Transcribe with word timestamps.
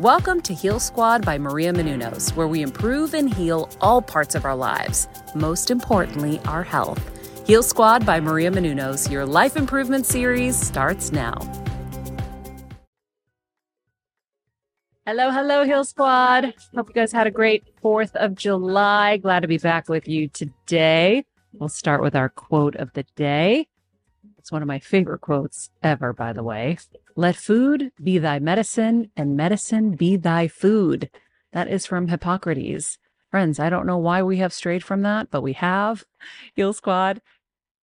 Welcome 0.00 0.42
to 0.42 0.52
Heal 0.52 0.78
Squad 0.78 1.24
by 1.24 1.38
Maria 1.38 1.72
Menounos, 1.72 2.36
where 2.36 2.46
we 2.46 2.60
improve 2.60 3.14
and 3.14 3.32
heal 3.32 3.70
all 3.80 4.02
parts 4.02 4.34
of 4.34 4.44
our 4.44 4.54
lives, 4.54 5.08
most 5.34 5.70
importantly, 5.70 6.38
our 6.40 6.62
health. 6.62 7.00
Heal 7.46 7.62
Squad 7.62 8.04
by 8.04 8.20
Maria 8.20 8.50
Menounos, 8.50 9.10
your 9.10 9.24
life 9.24 9.56
improvement 9.56 10.04
series 10.04 10.54
starts 10.54 11.12
now. 11.12 11.38
Hello, 15.06 15.30
hello, 15.30 15.64
Heal 15.64 15.86
Squad. 15.86 16.52
Hope 16.74 16.90
you 16.90 16.94
guys 16.94 17.10
had 17.10 17.26
a 17.26 17.30
great 17.30 17.64
4th 17.82 18.14
of 18.16 18.34
July. 18.34 19.16
Glad 19.16 19.40
to 19.40 19.48
be 19.48 19.56
back 19.56 19.88
with 19.88 20.06
you 20.06 20.28
today. 20.28 21.24
We'll 21.54 21.70
start 21.70 22.02
with 22.02 22.14
our 22.14 22.28
quote 22.28 22.76
of 22.76 22.92
the 22.92 23.06
day. 23.16 23.66
It's 24.36 24.52
one 24.52 24.60
of 24.60 24.68
my 24.68 24.78
favorite 24.78 25.22
quotes 25.22 25.70
ever, 25.82 26.12
by 26.12 26.34
the 26.34 26.42
way. 26.42 26.76
Let 27.18 27.34
food 27.34 27.92
be 28.02 28.18
thy 28.18 28.38
medicine, 28.38 29.10
and 29.16 29.38
medicine 29.38 29.92
be 29.92 30.16
thy 30.16 30.48
food. 30.48 31.08
That 31.52 31.66
is 31.66 31.86
from 31.86 32.08
Hippocrates. 32.08 32.98
Friends, 33.30 33.58
I 33.58 33.70
don't 33.70 33.86
know 33.86 33.96
why 33.96 34.22
we 34.22 34.36
have 34.36 34.52
strayed 34.52 34.84
from 34.84 35.00
that, 35.00 35.30
but 35.30 35.40
we 35.40 35.54
have. 35.54 36.04
Heal 36.54 36.74
Squad, 36.74 37.22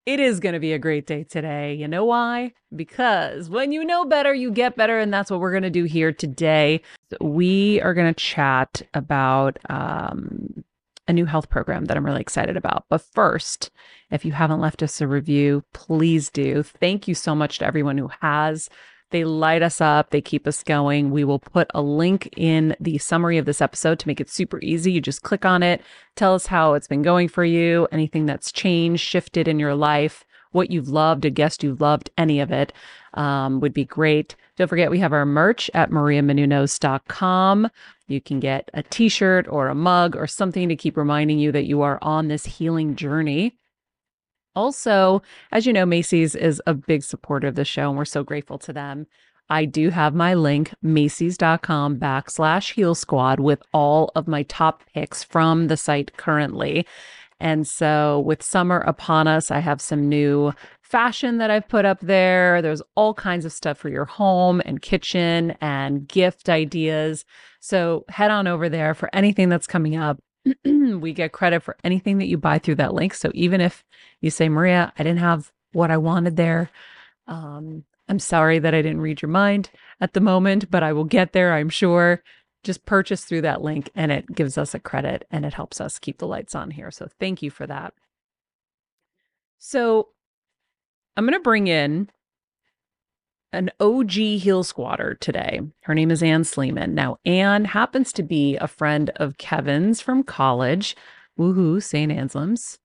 it 0.06 0.20
is 0.20 0.40
going 0.40 0.54
to 0.54 0.60
be 0.60 0.72
a 0.72 0.78
great 0.78 1.08
day 1.08 1.24
today. 1.24 1.74
You 1.74 1.88
know 1.88 2.06
why? 2.06 2.54
Because 2.76 3.50
when 3.50 3.72
you 3.72 3.84
know 3.84 4.06
better, 4.06 4.36
you 4.36 4.52
get 4.52 4.76
better. 4.76 5.00
And 5.00 5.12
that's 5.12 5.32
what 5.32 5.40
we're 5.40 5.52
going 5.52 5.64
to 5.64 5.72
do 5.72 5.86
here 5.86 6.14
today. 6.14 6.82
We 7.20 7.82
are 7.82 7.96
going 7.96 8.14
to 8.14 8.20
chat 8.20 8.84
about 8.94 9.58
um, 9.68 10.64
a 11.08 11.14
new 11.14 11.26
health 11.26 11.50
program 11.50 11.86
that 11.86 11.98
I'm 11.98 12.06
really 12.06 12.22
excited 12.22 12.56
about. 12.56 12.86
But 12.88 13.02
first, 13.02 13.72
if 14.12 14.26
you 14.26 14.32
haven't 14.32 14.62
left 14.62 14.84
us 14.84 15.02
a 15.02 15.08
review, 15.08 15.64
please 15.74 16.30
do. 16.30 16.62
Thank 16.62 17.08
you 17.08 17.16
so 17.16 17.34
much 17.34 17.58
to 17.60 17.66
everyone 17.66 17.98
who 17.98 18.12
has. 18.22 18.70
They 19.14 19.26
light 19.26 19.62
us 19.62 19.80
up, 19.80 20.10
they 20.10 20.22
keep 20.22 20.48
us 20.48 20.64
going. 20.64 21.12
We 21.12 21.24
will 21.24 21.38
put 21.38 21.70
a 21.76 21.84
link 21.84 22.28
in 22.36 22.76
the 22.80 22.98
summary 22.98 23.38
of 23.38 23.46
this 23.46 23.62
episode 23.62 24.00
to 24.00 24.08
make 24.08 24.20
it 24.20 24.28
super 24.28 24.60
easy. 24.64 24.92
You 24.92 25.02
just 25.02 25.22
click 25.22 25.46
on 25.46 25.62
it, 25.62 25.84
tell 26.16 26.34
us 26.34 26.48
how 26.48 26.74
it's 26.74 26.88
been 26.88 27.04
going 27.04 27.28
for 27.28 27.46
you, 27.46 27.88
anything 27.92 28.26
that's 28.26 28.52
changed, 28.52 29.04
shifted 29.04 29.48
in 29.48 29.60
your 29.60 29.76
life, 29.76 30.26
what 30.52 30.72
you've 30.72 30.90
loved, 30.90 31.26
a 31.26 31.30
guest 31.30 31.62
you've 31.64 31.80
loved, 31.80 32.10
any 32.18 32.40
of 32.40 32.52
it 32.52 32.74
um, 33.14 33.60
would 33.60 33.72
be 33.72 33.86
great. 33.86 34.36
Don't 34.58 34.68
forget, 34.68 34.90
we 34.90 34.98
have 34.98 35.14
our 35.14 35.28
merch 35.28 35.70
at 35.76 35.92
mariamenounos.com. 35.92 37.70
You 38.08 38.20
can 38.20 38.40
get 38.40 38.72
a 38.74 38.82
t 38.82 39.10
shirt 39.10 39.48
or 39.48 39.68
a 39.68 39.76
mug 39.76 40.16
or 40.16 40.26
something 40.26 40.68
to 40.70 40.76
keep 40.76 40.98
reminding 40.98 41.38
you 41.38 41.52
that 41.52 41.66
you 41.66 41.84
are 41.84 42.00
on 42.02 42.30
this 42.30 42.48
healing 42.48 42.96
journey. 42.96 43.60
Also, 44.56 45.22
as 45.52 45.66
you 45.66 45.74
know, 45.74 45.86
Macy's 45.86 46.36
is 46.36 46.62
a 46.68 46.74
big 46.74 47.04
supporter 47.04 47.48
of 47.48 47.56
the 47.56 47.66
show, 47.66 47.90
and 47.90 47.98
we're 47.98 48.06
so 48.06 48.24
grateful 48.24 48.58
to 48.60 48.74
them. 48.74 49.08
I 49.50 49.66
do 49.66 49.90
have 49.90 50.16
my 50.16 50.34
link, 50.36 50.74
Macy's.com 50.82 51.98
backslash 51.98 52.74
heal 52.74 52.96
squad, 52.96 53.40
with 53.40 53.62
all 53.74 54.12
of 54.16 54.28
my 54.28 54.44
top 54.44 54.84
picks 54.94 55.24
from 55.24 55.68
the 55.68 55.78
site 55.78 56.16
currently. 56.18 56.88
And 57.40 57.68
so, 57.68 58.22
with 58.22 58.42
summer 58.42 58.80
upon 58.80 59.28
us, 59.28 59.52
I 59.52 59.60
have 59.60 59.82
some 59.82 60.08
new 60.08 60.54
fashion 60.94 61.40
that 61.40 61.50
I've 61.50 61.68
put 61.68 61.86
up 61.86 62.00
there. 62.02 62.62
There's 62.62 62.84
all 62.96 63.16
kinds 63.16 63.46
of 63.46 63.52
stuff 63.52 63.80
for 63.80 63.90
your 63.90 64.06
home 64.06 64.62
and 64.64 64.80
kitchen 64.80 65.58
and 65.60 66.08
gift 66.08 66.50
ideas. 66.50 67.26
So 67.62 68.06
head 68.10 68.30
on 68.30 68.46
over 68.46 68.70
there 68.70 68.94
for 68.94 69.10
anything 69.12 69.50
that's 69.50 69.66
coming 69.66 69.96
up. 69.96 70.20
we 70.66 71.14
get 71.14 71.32
credit 71.32 71.62
for 71.62 71.78
anything 71.84 72.18
that 72.18 72.28
you 72.28 72.38
buy 72.38 72.60
through 72.60 72.76
that 72.76 72.94
link. 72.94 73.14
So 73.14 73.32
even 73.34 73.62
if 73.62 73.84
you 74.22 74.30
say, 74.30 74.50
Maria, 74.50 74.94
I 74.98 75.04
didn't 75.04 75.20
have 75.20 75.52
what 75.72 75.92
I 75.92 75.98
wanted 75.98 76.36
there, 76.36 76.70
um, 77.28 77.86
I'm 78.10 78.20
sorry 78.20 78.60
that 78.60 78.74
I 78.74 78.82
didn't 78.82 79.02
read 79.02 79.22
your 79.22 79.30
mind 79.30 79.70
at 80.02 80.14
the 80.14 80.20
moment, 80.20 80.70
but 80.70 80.84
I 80.84 80.94
will 80.94 81.06
get 81.06 81.34
there, 81.34 81.54
I'm 81.54 81.70
sure. 81.70 82.22
Just 82.64 82.86
purchase 82.86 83.26
through 83.26 83.42
that 83.42 83.62
link 83.62 83.90
and 83.96 84.12
it 84.12 84.34
gives 84.34 84.58
us 84.58 84.74
a 84.74 84.80
credit 84.80 85.26
and 85.32 85.46
it 85.46 85.54
helps 85.54 85.82
us 85.82 86.00
keep 86.00 86.18
the 86.18 86.28
lights 86.28 86.56
on 86.56 86.72
here. 86.72 86.92
So 86.92 87.08
thank 87.20 87.42
you 87.42 87.50
for 87.50 87.68
that. 87.68 87.94
So 89.60 90.10
I'm 91.16 91.26
going 91.26 91.38
to 91.38 91.44
bring 91.44 91.68
in 91.68 92.10
an 93.54 93.70
OG 93.80 94.12
Heal 94.12 94.64
Squadder 94.64 95.16
today. 95.22 95.62
Her 95.82 95.94
name 95.94 96.12
is 96.12 96.24
Anne 96.24 96.44
Sleeman. 96.44 96.94
Now, 96.94 97.18
Anne 97.26 97.66
happens 97.66 98.12
to 98.14 98.24
be 98.24 98.58
a 98.58 98.68
friend 98.68 99.12
of 99.18 99.38
Kevin's 99.38 100.02
from 100.02 100.24
college, 100.24 100.98
woohoo, 101.40 101.82
St. 101.82 102.12
Anselm's 102.12 102.80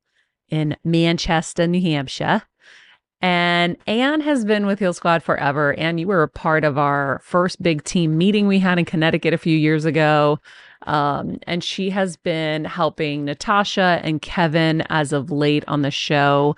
in 0.48 0.76
Manchester, 0.84 1.66
New 1.66 1.80
Hampshire. 1.80 2.42
And 3.20 3.76
Anne 3.86 4.20
has 4.20 4.44
been 4.44 4.66
with 4.66 4.78
Heal 4.78 4.92
Squad 4.92 5.22
forever. 5.22 5.74
And 5.74 5.98
you 5.98 6.06
were 6.06 6.22
a 6.22 6.28
part 6.28 6.64
of 6.64 6.78
our 6.78 7.20
first 7.24 7.60
big 7.60 7.82
team 7.82 8.16
meeting 8.16 8.46
we 8.46 8.60
had 8.60 8.78
in 8.78 8.84
Connecticut 8.84 9.34
a 9.34 9.38
few 9.38 9.56
years 9.56 9.84
ago. 9.84 10.38
Um, 10.86 11.38
and 11.46 11.64
she 11.64 11.90
has 11.90 12.16
been 12.16 12.64
helping 12.64 13.24
Natasha 13.24 14.00
and 14.04 14.22
Kevin 14.22 14.82
as 14.88 15.12
of 15.12 15.32
late 15.32 15.64
on 15.66 15.82
the 15.82 15.90
show 15.90 16.54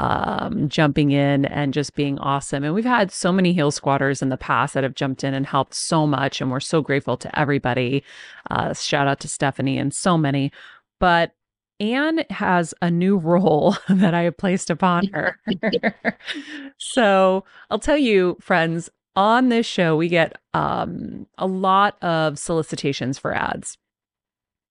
um, 0.00 0.70
jumping 0.70 1.10
in 1.10 1.44
and 1.44 1.74
just 1.74 1.94
being 1.94 2.18
awesome. 2.20 2.64
And 2.64 2.74
we've 2.74 2.86
had 2.86 3.12
so 3.12 3.30
many 3.30 3.52
Heal 3.52 3.70
Squadders 3.70 4.22
in 4.22 4.30
the 4.30 4.38
past 4.38 4.72
that 4.72 4.82
have 4.82 4.94
jumped 4.94 5.22
in 5.22 5.34
and 5.34 5.44
helped 5.44 5.74
so 5.74 6.06
much. 6.06 6.40
And 6.40 6.50
we're 6.50 6.58
so 6.58 6.80
grateful 6.80 7.18
to 7.18 7.38
everybody. 7.38 8.02
Uh, 8.50 8.72
shout 8.72 9.06
out 9.06 9.20
to 9.20 9.28
Stephanie 9.28 9.76
and 9.76 9.92
so 9.92 10.16
many. 10.16 10.52
But 11.00 11.32
Anne 11.80 12.24
has 12.30 12.72
a 12.80 12.90
new 12.90 13.18
role 13.18 13.76
that 13.90 14.14
I 14.14 14.22
have 14.22 14.38
placed 14.38 14.70
upon 14.70 15.08
her. 15.08 15.38
so 16.78 17.44
I'll 17.70 17.78
tell 17.78 17.98
you, 17.98 18.38
friends, 18.40 18.88
on 19.16 19.50
this 19.50 19.66
show, 19.66 19.96
we 19.96 20.08
get 20.08 20.32
um, 20.54 21.26
a 21.36 21.46
lot 21.46 22.02
of 22.02 22.38
solicitations 22.38 23.18
for 23.18 23.34
ads. 23.34 23.76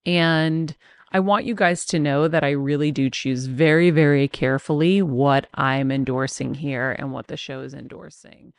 And 0.04 0.76
I 1.12 1.20
want 1.20 1.44
you 1.44 1.54
guys 1.54 1.84
to 1.86 1.98
know 1.98 2.28
that 2.28 2.44
I 2.44 2.50
really 2.50 2.92
do 2.92 3.10
choose 3.10 3.46
very, 3.46 3.90
very 3.90 4.28
carefully 4.28 5.02
what 5.02 5.48
I'm 5.54 5.90
endorsing 5.90 6.54
here 6.54 6.94
and 6.98 7.12
what 7.12 7.26
the 7.26 7.36
show 7.36 7.60
is 7.60 7.74
endorsing. 7.74 8.52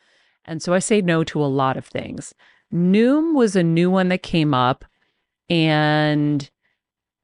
And 0.44 0.62
so 0.62 0.74
I 0.74 0.80
say 0.80 1.02
no 1.02 1.24
to 1.26 1.42
a 1.42 1.46
lot 1.46 1.78
of 1.78 1.86
things. 1.86 2.34
Noom 2.74 3.36
was 3.36 3.56
a 3.56 3.64
new 3.64 3.90
one 3.90 4.10
that 4.10 4.24
came 4.24 4.54
up 4.54 4.84
and 5.50 6.50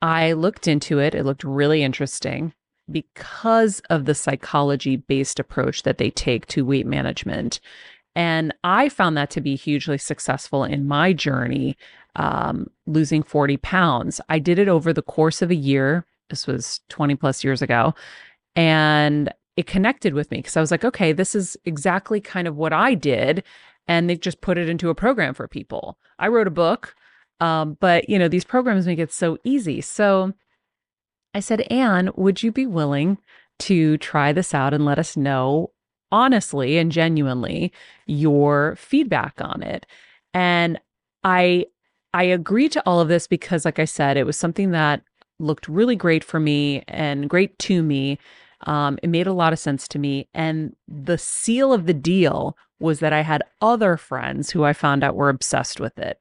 I 0.02 0.34
looked 0.34 0.68
into 0.68 1.00
it. 1.00 1.16
It 1.16 1.26
looked 1.26 1.44
really 1.44 1.84
interesting 1.84 2.54
because 2.90 3.82
of 3.90 4.06
the 4.06 4.16
psychology 4.16 4.96
based 4.96 5.40
approach 5.40 5.84
that 5.84 5.98
they 5.98 6.10
take 6.10 6.46
to 6.48 6.66
weight 6.66 6.86
management. 6.86 7.60
And 8.18 8.52
I 8.64 8.90
found 8.90 9.16
that 9.16 9.30
to 9.32 9.42
be 9.42 9.56
hugely 9.56 10.00
successful 10.00 10.64
in 10.64 10.88
my 10.88 11.14
journey 11.14 11.78
um, 12.16 12.66
losing 12.88 13.22
40 13.22 13.58
pounds. 13.58 14.20
I 14.28 14.40
did 14.40 14.58
it 14.58 14.68
over 14.68 14.92
the 14.92 15.04
course 15.04 15.44
of 15.44 15.52
a 15.52 15.56
year. 15.56 16.04
This 16.32 16.48
was 16.48 16.82
20 16.90 17.14
plus 17.16 17.44
years 17.44 17.62
ago. 17.62 17.94
And 18.56 19.32
it 19.56 19.68
connected 19.68 20.16
with 20.16 20.32
me 20.32 20.40
because 20.40 20.58
I 20.58 20.62
was 20.62 20.72
like, 20.72 20.84
okay, 20.84 21.14
this 21.14 21.36
is 21.36 21.56
exactly 21.64 22.20
kind 22.20 22.48
of 22.48 22.58
what 22.58 22.74
I 22.74 22.96
did. 22.96 23.44
And 23.88 24.10
they've 24.10 24.20
just 24.20 24.42
put 24.42 24.58
it 24.58 24.68
into 24.68 24.90
a 24.90 24.96
program 24.96 25.36
for 25.36 25.48
people. 25.48 26.00
I 26.18 26.30
wrote 26.30 26.48
a 26.48 26.52
book, 26.52 26.96
um, 27.40 27.78
but 27.80 28.10
you 28.10 28.18
know, 28.18 28.28
these 28.28 28.44
programs 28.44 28.88
make 28.88 28.98
it 28.98 29.14
so 29.14 29.38
easy. 29.44 29.80
So 29.80 30.34
I 31.36 31.40
said, 31.40 31.62
Anne, 31.70 32.10
would 32.16 32.42
you 32.42 32.52
be 32.52 32.66
willing 32.66 33.20
to 33.60 34.00
try 34.00 34.34
this 34.34 34.56
out 34.56 34.74
and 34.74 34.86
let 34.86 34.98
us 34.98 35.16
know 35.16 35.70
honestly 36.12 36.78
and 36.78 36.92
genuinely 36.92 37.72
your 38.06 38.76
feedback 38.78 39.36
on 39.40 39.64
it? 39.64 39.86
And 40.34 40.80
I 41.24 41.66
I 42.14 42.24
agree 42.24 42.70
to 42.70 42.84
all 42.86 43.00
of 43.00 43.10
this 43.10 43.28
because 43.28 43.66
like 43.66 43.80
I 43.80 43.86
said, 43.86 44.18
it 44.18 44.26
was 44.26 44.38
something 44.38 44.72
that 44.72 45.04
looked 45.40 45.68
really 45.68 45.96
great 45.96 46.24
for 46.24 46.40
me 46.40 46.84
and 46.88 47.30
great 47.30 47.58
to 47.60 47.84
me. 47.84 48.18
Um, 48.62 48.98
it 49.04 49.10
made 49.10 49.28
a 49.28 49.34
lot 49.34 49.54
of 49.54 49.60
sense 49.60 49.88
to 49.90 50.00
me. 50.00 50.28
And 50.34 50.76
the 50.88 51.18
seal 51.18 51.74
of 51.74 51.86
the 51.86 51.94
deal 51.94 52.58
was 52.80 53.00
that 53.00 53.14
I 53.14 53.22
had 53.22 53.44
other 53.62 53.98
friends 53.98 54.50
who 54.50 54.64
I 54.64 54.74
found 54.74 55.04
out 55.04 55.16
were 55.16 55.30
obsessed 55.30 55.80
with 55.80 55.98
it. 56.00 56.20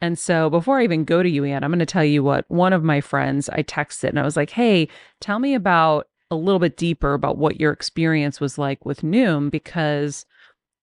And 0.00 0.18
so 0.18 0.50
before 0.50 0.78
I 0.78 0.84
even 0.84 1.04
go 1.04 1.22
to 1.22 1.28
you, 1.28 1.44
Anne, 1.44 1.64
I'm 1.64 1.70
going 1.70 1.78
to 1.78 1.86
tell 1.86 2.04
you 2.04 2.22
what 2.22 2.44
one 2.48 2.72
of 2.72 2.84
my 2.84 3.00
friends 3.00 3.48
I 3.48 3.62
texted 3.62 4.10
and 4.10 4.18
I 4.18 4.24
was 4.24 4.36
like, 4.36 4.50
hey, 4.50 4.88
tell 5.20 5.38
me 5.38 5.54
about 5.54 6.08
a 6.30 6.36
little 6.36 6.58
bit 6.58 6.76
deeper 6.76 7.14
about 7.14 7.38
what 7.38 7.60
your 7.60 7.72
experience 7.72 8.40
was 8.40 8.58
like 8.58 8.84
with 8.84 9.02
Noom 9.02 9.50
because 9.50 10.26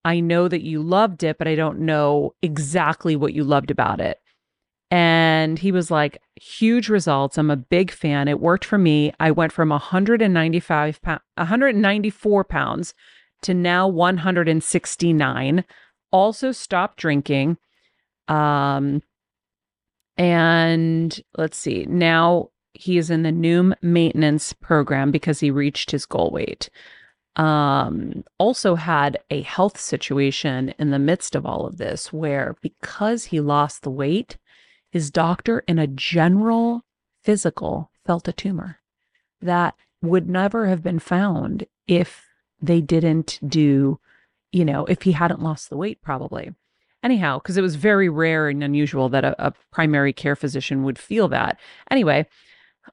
I 0.05 0.19
know 0.19 0.47
that 0.47 0.63
you 0.63 0.81
loved 0.81 1.23
it, 1.23 1.37
but 1.37 1.47
I 1.47 1.55
don't 1.55 1.79
know 1.79 2.33
exactly 2.41 3.15
what 3.15 3.33
you 3.33 3.43
loved 3.43 3.71
about 3.71 3.99
it. 4.01 4.19
And 4.91 5.57
he 5.57 5.71
was 5.71 5.89
like, 5.89 6.21
huge 6.35 6.87
results. 6.87 7.37
I'm 7.37 7.49
a 7.49 7.55
big 7.55 7.89
fan. 7.89 8.27
It 8.27 8.39
worked 8.39 8.65
for 8.65 8.77
me. 8.77 9.11
I 9.19 9.31
went 9.31 9.51
from 9.51 9.69
195 9.69 11.01
pounds, 11.01 11.21
194 11.35 12.43
pounds 12.43 12.93
to 13.41 13.53
now 13.53 13.87
169. 13.87 15.65
Also 16.11 16.51
stopped 16.51 16.97
drinking. 16.97 17.57
Um, 18.27 19.01
and 20.15 21.19
let's 21.37 21.57
see, 21.57 21.85
now 21.89 22.49
he 22.73 22.97
is 22.97 23.09
in 23.09 23.23
the 23.23 23.31
Noom 23.31 23.73
maintenance 23.81 24.53
program 24.53 25.11
because 25.11 25.39
he 25.39 25.51
reached 25.51 25.91
his 25.91 26.05
goal 26.05 26.31
weight. 26.31 26.69
Um, 27.35 28.23
also 28.37 28.75
had 28.75 29.17
a 29.31 29.41
health 29.41 29.79
situation 29.79 30.73
in 30.77 30.91
the 30.91 30.99
midst 30.99 31.35
of 31.35 31.45
all 31.45 31.65
of 31.65 31.77
this 31.77 32.13
where 32.13 32.55
because 32.61 33.25
he 33.25 33.39
lost 33.39 33.81
the 33.81 33.89
weight, 33.89 34.37
his 34.91 35.09
doctor 35.09 35.59
in 35.67 35.79
a 35.79 35.87
general 35.87 36.83
physical 37.23 37.89
felt 38.05 38.27
a 38.27 38.33
tumor 38.33 38.79
that 39.41 39.73
would 40.01 40.29
never 40.29 40.67
have 40.67 40.83
been 40.83 40.99
found 40.99 41.65
if 41.87 42.25
they 42.61 42.81
didn't 42.81 43.39
do, 43.45 43.99
you 44.51 44.65
know, 44.65 44.85
if 44.85 45.01
he 45.01 45.13
hadn't 45.13 45.41
lost 45.41 45.69
the 45.69 45.77
weight, 45.77 46.01
probably. 46.01 46.53
Anyhow, 47.01 47.39
because 47.39 47.57
it 47.57 47.61
was 47.61 47.75
very 47.75 48.07
rare 48.07 48.47
and 48.47 48.63
unusual 48.63 49.09
that 49.09 49.25
a, 49.25 49.47
a, 49.47 49.53
primary 49.71 50.13
care 50.13 50.37
physician 50.37 50.83
would 50.83 50.97
feel 50.97 51.27
that. 51.27 51.59
Anyway, 51.91 52.25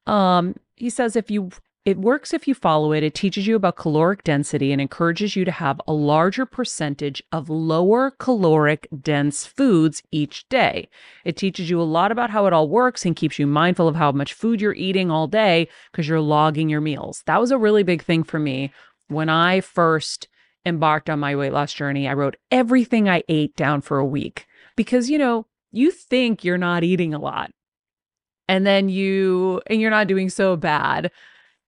um, 0.06 0.56
he 0.76 0.90
says 0.90 1.16
if 1.16 1.30
you 1.30 1.50
it 1.86 1.98
works 1.98 2.34
if 2.34 2.46
you 2.46 2.54
follow 2.54 2.92
it. 2.92 3.02
It 3.02 3.14
teaches 3.14 3.46
you 3.46 3.56
about 3.56 3.76
caloric 3.76 4.22
density 4.22 4.70
and 4.70 4.80
encourages 4.80 5.34
you 5.34 5.46
to 5.46 5.50
have 5.50 5.80
a 5.88 5.92
larger 5.92 6.44
percentage 6.44 7.22
of 7.32 7.48
lower 7.48 8.10
caloric 8.10 8.86
dense 9.00 9.46
foods 9.46 10.02
each 10.10 10.46
day. 10.50 10.88
It 11.24 11.36
teaches 11.36 11.70
you 11.70 11.80
a 11.80 11.84
lot 11.84 12.12
about 12.12 12.30
how 12.30 12.46
it 12.46 12.52
all 12.52 12.68
works 12.68 13.06
and 13.06 13.16
keeps 13.16 13.38
you 13.38 13.46
mindful 13.46 13.88
of 13.88 13.96
how 13.96 14.12
much 14.12 14.34
food 14.34 14.60
you're 14.60 14.74
eating 14.74 15.10
all 15.10 15.26
day 15.26 15.68
because 15.90 16.06
you're 16.06 16.20
logging 16.20 16.68
your 16.68 16.82
meals. 16.82 17.22
That 17.24 17.40
was 17.40 17.50
a 17.50 17.58
really 17.58 17.82
big 17.82 18.02
thing 18.02 18.24
for 18.24 18.38
me 18.38 18.72
when 19.08 19.30
I 19.30 19.62
first 19.62 20.28
embarked 20.66 21.08
on 21.08 21.18
my 21.18 21.34
weight 21.34 21.54
loss 21.54 21.72
journey. 21.72 22.06
I 22.06 22.12
wrote 22.12 22.36
everything 22.50 23.08
I 23.08 23.22
ate 23.26 23.56
down 23.56 23.80
for 23.80 23.98
a 23.98 24.04
week 24.04 24.46
because, 24.76 25.08
you 25.08 25.16
know, 25.16 25.46
you 25.72 25.90
think 25.90 26.44
you're 26.44 26.58
not 26.58 26.84
eating 26.84 27.14
a 27.14 27.18
lot 27.18 27.52
and 28.50 28.66
then 28.66 28.90
you, 28.90 29.62
and 29.68 29.80
you're 29.80 29.90
not 29.90 30.08
doing 30.08 30.28
so 30.28 30.56
bad 30.56 31.10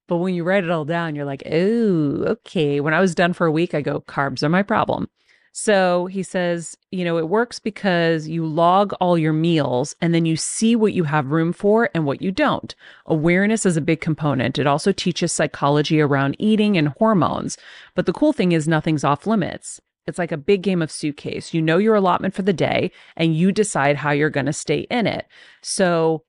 but 0.09 0.19
when 0.19 0.35
you 0.35 0.45
write 0.45 0.65
it 0.65 0.71
all 0.71 0.85
down, 0.85 1.15
you're 1.15 1.25
like, 1.25 1.43
oh, 1.47 2.25
okay. 2.27 2.81
When 2.81 2.93
I 2.93 3.01
was 3.01 3.15
done 3.15 3.33
for 3.33 3.47
a 3.47 3.51
week, 3.51 3.73
I 3.73 3.81
go, 3.81 4.01
carbs 4.03 4.43
are 4.43 4.51
my 4.51 4.63
problem. 4.63 5.09
So 5.53 6.05
he 6.05 6.23
says, 6.23 6.77
you 6.91 7.05
know, 7.05 7.19
it 7.19 7.29
works 7.29 7.59
because 7.59 8.27
you 8.27 8.45
log 8.45 8.95
all 9.01 9.17
your 9.17 9.33
meals 9.33 9.95
and 10.01 10.15
then 10.15 10.27
you 10.27 10.37
see 10.37 10.75
what 10.75 10.93
you 10.93 11.05
have 11.05 11.31
room 11.31 11.53
for 11.53 11.89
and 11.95 12.05
what 12.05 12.21
you 12.21 12.33
don't. 12.33 12.75
Awareness 13.07 13.65
is 13.65 13.77
a 13.77 13.83
big 13.83 14.01
component. 14.03 14.59
It 14.59 14.67
also 14.67 14.93
teaches 14.93 15.33
psychology 15.33 16.01
around 16.01 16.37
eating 16.39 16.77
and 16.77 16.89
hormones. 16.89 17.57
But 17.95 18.07
the 18.07 18.15
cool 18.15 18.33
thing 18.33 18.53
is, 18.53 18.67
nothing's 18.67 19.05
off 19.05 19.27
limits. 19.27 19.81
It's 20.07 20.19
like 20.19 20.33
a 20.33 20.37
big 20.37 20.63
game 20.63 20.83
of 20.83 20.91
suitcase. 20.91 21.55
You 21.55 21.63
know 21.63 21.79
your 21.79 21.95
allotment 21.95 22.35
for 22.35 22.43
the 22.43 22.53
day 22.53 22.91
and 23.17 23.37
you 23.37 23.53
decide 23.53 23.97
how 23.97 24.11
you're 24.11 24.31
going 24.31 24.47
to 24.47 24.53
stay 24.53 24.81
in 24.91 25.07
it. 25.07 25.27
So 25.63 26.25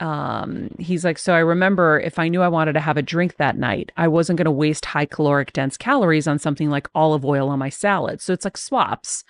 um 0.00 0.68
he's 0.78 1.04
like 1.04 1.18
so 1.18 1.34
i 1.34 1.38
remember 1.38 1.98
if 2.00 2.18
i 2.18 2.28
knew 2.28 2.40
i 2.40 2.48
wanted 2.48 2.72
to 2.72 2.80
have 2.80 2.96
a 2.96 3.02
drink 3.02 3.36
that 3.36 3.58
night 3.58 3.90
i 3.96 4.06
wasn't 4.06 4.36
going 4.36 4.44
to 4.44 4.50
waste 4.50 4.84
high 4.84 5.04
caloric 5.06 5.52
dense 5.52 5.76
calories 5.76 6.28
on 6.28 6.38
something 6.38 6.70
like 6.70 6.88
olive 6.94 7.24
oil 7.24 7.48
on 7.48 7.58
my 7.58 7.68
salad. 7.68 8.20
So 8.20 8.32
it's 8.32 8.44
like 8.44 8.56
swaps. 8.56 9.24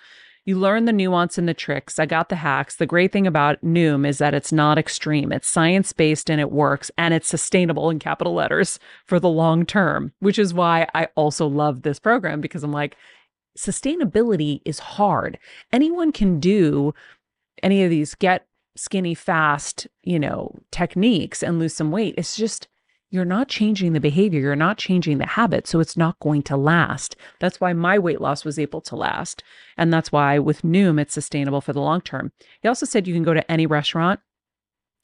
You 0.45 0.57
learn 0.57 0.85
the 0.85 0.93
nuance 0.93 1.37
and 1.37 1.47
the 1.47 1.53
tricks. 1.53 1.99
I 1.99 2.05
got 2.05 2.29
the 2.29 2.37
hacks. 2.37 2.77
The 2.77 2.87
great 2.87 3.11
thing 3.11 3.27
about 3.27 3.63
noom 3.63 4.07
is 4.07 4.17
that 4.17 4.33
it's 4.33 4.51
not 4.51 4.79
extreme. 4.79 5.31
It's 5.31 5.47
science 5.47 5.93
based 5.93 6.29
and 6.29 6.41
it 6.41 6.51
works 6.51 6.89
and 6.97 7.13
it's 7.13 7.27
sustainable 7.27 7.89
in 7.89 7.99
capital 7.99 8.33
letters 8.33 8.79
for 9.05 9.19
the 9.19 9.29
long 9.29 9.65
term 9.65 10.13
which 10.19 10.39
is 10.39 10.53
why 10.53 10.87
i 10.93 11.07
also 11.15 11.45
love 11.45 11.81
this 11.81 11.99
program 11.99 12.41
because 12.41 12.63
i'm 12.63 12.71
like 12.71 12.95
sustainability 13.59 14.61
is 14.65 14.79
hard. 14.79 15.37
Anyone 15.71 16.11
can 16.11 16.39
do 16.39 16.93
any 17.61 17.83
of 17.83 17.89
these 17.89 18.15
get 18.15 18.47
skinny 18.79 19.13
fast, 19.13 19.87
you 20.03 20.19
know, 20.19 20.55
techniques 20.71 21.43
and 21.43 21.59
lose 21.59 21.73
some 21.73 21.91
weight. 21.91 22.15
It's 22.17 22.35
just 22.35 22.67
you're 23.11 23.25
not 23.25 23.47
changing 23.47 23.93
the 23.93 23.99
behavior, 23.99 24.39
you're 24.39 24.55
not 24.55 24.77
changing 24.77 25.17
the 25.17 25.25
habit, 25.25 25.65
so 25.67 25.79
it's 25.79 25.97
not 25.97 26.19
going 26.19 26.43
to 26.43 26.55
last. 26.55 27.15
That's 27.39 27.59
why 27.59 27.73
my 27.73 27.97
weight 27.97 28.21
loss 28.21 28.45
was 28.45 28.59
able 28.59 28.81
to 28.81 28.95
last. 28.95 29.43
And 29.77 29.91
that's 29.91 30.11
why 30.11 30.37
with 30.37 30.61
Noom 30.61 30.99
it's 31.01 31.13
sustainable 31.13 31.61
for 31.61 31.73
the 31.73 31.81
long 31.81 32.01
term. 32.01 32.31
He 32.61 32.67
also 32.67 32.85
said 32.85 33.07
you 33.07 33.13
can 33.13 33.23
go 33.23 33.33
to 33.33 33.51
any 33.51 33.65
restaurant 33.65 34.19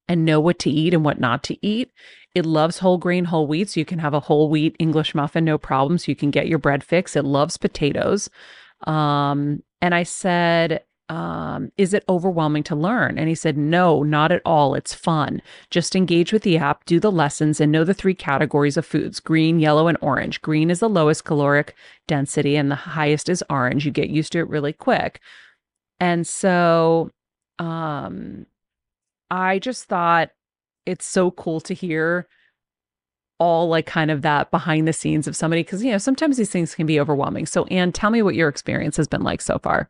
and 0.08 0.24
know 0.24 0.40
what 0.40 0.60
to 0.60 0.70
eat 0.70 0.94
and 0.94 1.04
what 1.04 1.20
not 1.20 1.44
to 1.44 1.66
eat. 1.66 1.92
It 2.36 2.46
loves 2.46 2.78
whole 2.78 2.98
grain, 2.98 3.26
whole 3.26 3.48
wheat, 3.48 3.72
so 3.72 3.80
you 3.80 3.86
can 3.86 4.00
have 4.00 4.14
a 4.14 4.20
whole 4.20 4.50
wheat 4.50 4.76
English 4.78 5.16
muffin, 5.16 5.46
no 5.46 5.58
problem. 5.58 5.98
So 5.98 6.12
you 6.12 6.16
can 6.16 6.32
get 6.32 6.48
your 6.48 6.60
bread 6.60 6.84
fix. 6.84 7.16
It 7.16 7.26
loves 7.26 7.58
potatoes. 7.58 8.30
Um, 8.86 9.64
and 9.82 9.96
I 9.96 10.04
said, 10.04 10.84
um, 11.10 11.72
is 11.78 11.94
it 11.94 12.04
overwhelming 12.10 12.64
to 12.64 12.76
learn? 12.76 13.20
And 13.20 13.30
he 13.30 13.36
said, 13.36 13.58
no, 13.58 14.02
not 14.02 14.32
at 14.32 14.42
all. 14.44 14.74
It's 14.74 14.94
fun. 14.94 15.42
Just 15.70 15.96
engage 15.96 16.34
with 16.34 16.42
the 16.42 16.58
app, 16.58 16.86
do 16.86 17.00
the 17.00 17.12
lessons, 17.12 17.62
and 17.62 17.72
know 17.72 17.84
the 17.84 17.94
three 17.94 18.16
categories 18.16 18.76
of 18.76 18.86
foods 18.86 19.20
green, 19.20 19.60
yellow, 19.60 19.88
and 19.88 19.98
orange. 20.02 20.42
Green 20.42 20.72
is 20.72 20.80
the 20.80 20.90
lowest 20.90 21.24
caloric 21.24 21.76
density, 22.08 22.56
and 22.56 22.72
the 22.72 22.76
highest 22.76 23.30
is 23.30 23.44
orange. 23.50 23.86
You 23.86 23.92
get 23.92 24.10
used 24.10 24.32
to 24.32 24.40
it 24.40 24.50
really 24.50 24.74
quick. 24.74 25.20
And 26.00 26.26
so 26.26 27.12
um, 27.60 28.48
I 29.30 29.60
just 29.60 29.86
thought 29.86 30.30
it's 30.86 31.06
so 31.06 31.32
cool 31.32 31.60
to 31.62 31.74
hear 31.74 32.28
all 33.38 33.68
like 33.68 33.86
kind 33.86 34.12
of 34.12 34.22
that 34.22 34.50
behind 34.50 34.88
the 34.88 34.94
scenes 34.94 35.28
of 35.28 35.36
somebody 35.36 35.62
because 35.62 35.84
you 35.84 35.92
know 35.92 35.98
sometimes 35.98 36.38
these 36.38 36.50
things 36.50 36.74
can 36.74 36.86
be 36.86 37.02
overwhelming 37.02 37.46
so 37.46 37.66
anne 37.66 37.92
tell 37.92 38.10
me 38.10 38.22
what 38.22 38.34
your 38.34 38.48
experience 38.48 38.96
has 38.96 39.10
been 39.10 39.24
like 39.24 39.42
so 39.42 39.60
far 39.60 39.90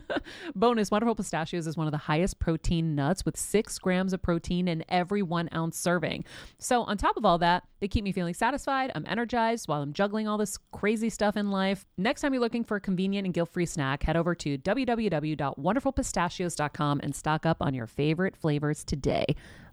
Bonus 0.54 0.90
Wonderful 0.90 1.14
Pistachios 1.14 1.66
is 1.66 1.76
one 1.76 1.86
of 1.86 1.90
the 1.90 1.98
highest 1.98 2.38
protein 2.38 2.94
nuts 2.94 3.24
with 3.24 3.36
six 3.36 3.78
grams 3.78 4.12
of 4.12 4.22
protein 4.22 4.68
in 4.68 4.84
every 4.88 5.22
one 5.22 5.48
ounce 5.54 5.78
serving. 5.78 6.24
So, 6.58 6.82
on 6.82 6.96
top 6.96 7.16
of 7.16 7.24
all 7.24 7.38
that, 7.38 7.64
they 7.80 7.88
keep 7.88 8.04
me 8.04 8.12
feeling 8.12 8.34
satisfied. 8.34 8.92
I'm 8.94 9.04
energized 9.06 9.68
while 9.68 9.82
I'm 9.82 9.92
juggling 9.92 10.28
all 10.28 10.38
this 10.38 10.58
crazy 10.72 11.10
stuff 11.10 11.36
in 11.36 11.50
life. 11.50 11.84
Next 11.98 12.20
time 12.20 12.32
you're 12.32 12.40
looking 12.40 12.64
for 12.64 12.76
a 12.76 12.80
convenient 12.80 13.26
and 13.26 13.34
guilt 13.34 13.50
free 13.50 13.66
snack, 13.66 14.02
head 14.02 14.16
over 14.16 14.34
to 14.36 14.58
www.wonderfulpistachios.com 14.58 17.00
and 17.02 17.14
stock 17.14 17.46
up 17.46 17.58
on 17.60 17.74
your 17.74 17.86
favorite 17.86 18.36
flavors 18.36 18.84
today, 18.84 19.24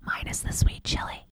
minus 0.01 0.41
the 0.41 0.51
sweet 0.51 0.83
chili. 0.83 1.25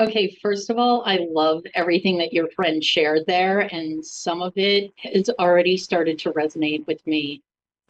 Okay, 0.00 0.36
first 0.42 0.70
of 0.70 0.78
all, 0.78 1.02
I 1.04 1.18
love 1.30 1.62
everything 1.74 2.18
that 2.18 2.32
your 2.32 2.48
friend 2.56 2.82
shared 2.82 3.22
there, 3.26 3.60
and 3.60 4.04
some 4.04 4.42
of 4.42 4.52
it 4.56 4.90
has 4.96 5.30
already 5.38 5.76
started 5.76 6.18
to 6.20 6.32
resonate 6.32 6.86
with 6.86 7.06
me. 7.06 7.42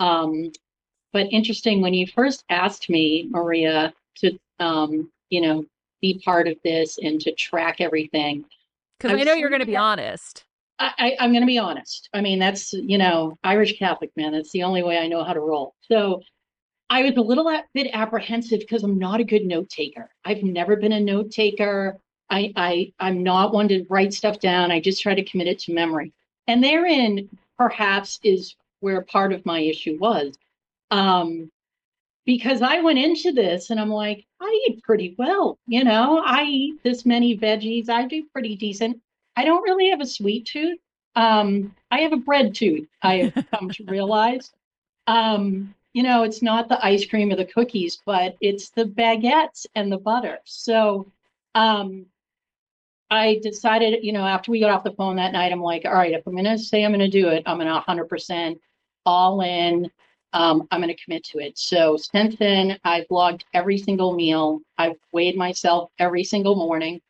Um, 0.02 0.50
but 1.12 1.28
interesting 1.30 1.80
when 1.80 1.94
you 1.94 2.06
first 2.06 2.44
asked 2.50 2.90
me, 2.90 3.28
Maria, 3.30 3.94
to 4.16 4.38
um, 4.58 5.10
you 5.30 5.40
know 5.40 5.64
be 6.00 6.20
part 6.24 6.48
of 6.48 6.56
this 6.64 6.98
and 6.98 7.20
to 7.20 7.32
track 7.32 7.76
everything. 7.80 8.44
Because 8.98 9.20
I, 9.20 9.22
know 9.22 9.34
you're 9.34 9.48
going 9.48 9.60
to 9.60 9.66
be 9.66 9.76
honest. 9.76 10.44
I, 10.78 11.16
I, 11.20 11.24
am 11.24 11.30
going 11.30 11.42
to 11.42 11.46
be 11.46 11.58
honest. 11.58 12.08
I 12.12 12.20
mean, 12.20 12.40
that's 12.40 12.72
you 12.72 12.98
know 12.98 13.38
Irish 13.44 13.78
Catholic 13.78 14.10
man. 14.16 14.32
That's 14.32 14.50
the 14.50 14.64
only 14.64 14.82
way 14.82 14.98
I 14.98 15.06
know 15.06 15.22
how 15.22 15.32
to 15.32 15.40
roll. 15.40 15.74
So 15.82 16.22
I 16.90 17.02
was 17.02 17.16
a 17.16 17.20
little 17.20 17.50
bit 17.72 17.90
apprehensive 17.92 18.60
because 18.60 18.82
I'm 18.82 18.98
not 18.98 19.20
a 19.20 19.24
good 19.24 19.44
note 19.44 19.70
taker. 19.70 20.10
I've 20.24 20.42
never 20.42 20.76
been 20.76 20.92
a 20.92 21.00
note 21.00 21.30
taker. 21.30 21.98
I, 22.28 22.52
I 22.56 22.92
I'm 22.98 23.22
not 23.22 23.54
one 23.54 23.68
to 23.68 23.86
write 23.88 24.12
stuff 24.14 24.40
down. 24.40 24.72
I 24.72 24.80
just 24.80 25.00
try 25.00 25.14
to 25.14 25.22
commit 25.22 25.46
it 25.46 25.60
to 25.60 25.72
memory. 25.72 26.12
And 26.48 26.64
therein, 26.64 27.28
perhaps, 27.56 28.18
is 28.24 28.56
where 28.82 29.00
part 29.02 29.32
of 29.32 29.46
my 29.46 29.60
issue 29.60 29.96
was. 29.98 30.36
Um, 30.90 31.50
because 32.24 32.62
I 32.62 32.80
went 32.80 32.98
into 32.98 33.32
this 33.32 33.70
and 33.70 33.80
I'm 33.80 33.90
like, 33.90 34.26
I 34.40 34.66
eat 34.68 34.82
pretty 34.82 35.14
well. 35.18 35.58
You 35.66 35.84
know, 35.84 36.22
I 36.24 36.44
eat 36.44 36.82
this 36.82 37.04
many 37.04 37.36
veggies. 37.36 37.88
I 37.88 38.06
do 38.06 38.24
pretty 38.32 38.56
decent. 38.56 39.00
I 39.36 39.44
don't 39.44 39.62
really 39.62 39.90
have 39.90 40.00
a 40.00 40.06
sweet 40.06 40.46
tooth. 40.46 40.78
Um, 41.14 41.74
I 41.90 42.00
have 42.00 42.12
a 42.12 42.18
bread 42.18 42.54
tooth, 42.54 42.88
I 43.02 43.16
have 43.16 43.46
come 43.54 43.70
to 43.70 43.84
realize. 43.84 44.50
Um, 45.06 45.74
you 45.92 46.02
know, 46.02 46.22
it's 46.22 46.42
not 46.42 46.68
the 46.68 46.84
ice 46.84 47.04
cream 47.04 47.30
or 47.30 47.36
the 47.36 47.44
cookies, 47.44 48.00
but 48.06 48.36
it's 48.40 48.70
the 48.70 48.84
baguettes 48.84 49.66
and 49.74 49.92
the 49.92 49.98
butter. 49.98 50.38
So 50.44 51.06
um, 51.54 52.06
I 53.10 53.40
decided, 53.42 54.02
you 54.02 54.12
know, 54.12 54.26
after 54.26 54.50
we 54.50 54.60
got 54.60 54.70
off 54.70 54.84
the 54.84 54.92
phone 54.92 55.16
that 55.16 55.32
night, 55.32 55.52
I'm 55.52 55.60
like, 55.60 55.84
all 55.84 55.92
right, 55.92 56.14
if 56.14 56.26
I'm 56.26 56.32
going 56.32 56.44
to 56.44 56.58
say 56.58 56.82
I'm 56.82 56.92
going 56.92 57.00
to 57.00 57.08
do 57.08 57.28
it, 57.28 57.42
I'm 57.44 57.58
going 57.58 57.68
to 57.68 57.80
100% 57.86 58.58
all 59.06 59.40
in. 59.42 59.90
Um, 60.32 60.66
I'm 60.70 60.80
going 60.80 60.94
to 60.94 61.04
commit 61.04 61.24
to 61.24 61.38
it. 61.38 61.58
So 61.58 61.96
since 61.96 62.36
then, 62.36 62.78
I've 62.84 63.06
logged 63.10 63.44
every 63.52 63.76
single 63.78 64.14
meal. 64.14 64.60
I've 64.78 64.96
weighed 65.12 65.36
myself 65.36 65.90
every 65.98 66.24
single 66.24 66.56
morning. 66.56 67.00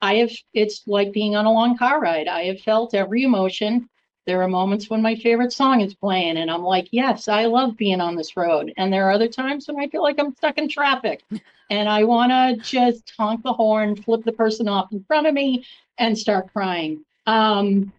I 0.00 0.14
have, 0.16 0.30
it's 0.54 0.82
like 0.86 1.12
being 1.12 1.36
on 1.36 1.46
a 1.46 1.52
long 1.52 1.76
car 1.76 2.00
ride. 2.00 2.28
I 2.28 2.44
have 2.44 2.60
felt 2.60 2.94
every 2.94 3.24
emotion. 3.24 3.88
There 4.26 4.42
are 4.42 4.48
moments 4.48 4.88
when 4.88 5.02
my 5.02 5.16
favorite 5.16 5.52
song 5.52 5.80
is 5.80 5.94
playing, 5.94 6.36
and 6.36 6.50
I'm 6.50 6.62
like, 6.62 6.88
yes, 6.92 7.26
I 7.26 7.46
love 7.46 7.76
being 7.76 8.00
on 8.00 8.14
this 8.14 8.36
road. 8.36 8.72
And 8.76 8.92
there 8.92 9.08
are 9.08 9.12
other 9.12 9.28
times 9.28 9.66
when 9.66 9.80
I 9.80 9.88
feel 9.88 10.02
like 10.02 10.20
I'm 10.20 10.34
stuck 10.36 10.58
in 10.58 10.68
traffic 10.68 11.24
and 11.70 11.88
I 11.88 12.04
want 12.04 12.30
to 12.30 12.62
just 12.62 13.12
honk 13.18 13.42
the 13.42 13.52
horn, 13.52 13.96
flip 13.96 14.24
the 14.24 14.32
person 14.32 14.68
off 14.68 14.92
in 14.92 15.02
front 15.04 15.26
of 15.26 15.34
me, 15.34 15.64
and 15.98 16.16
start 16.16 16.52
crying. 16.52 17.04
Um, 17.26 17.92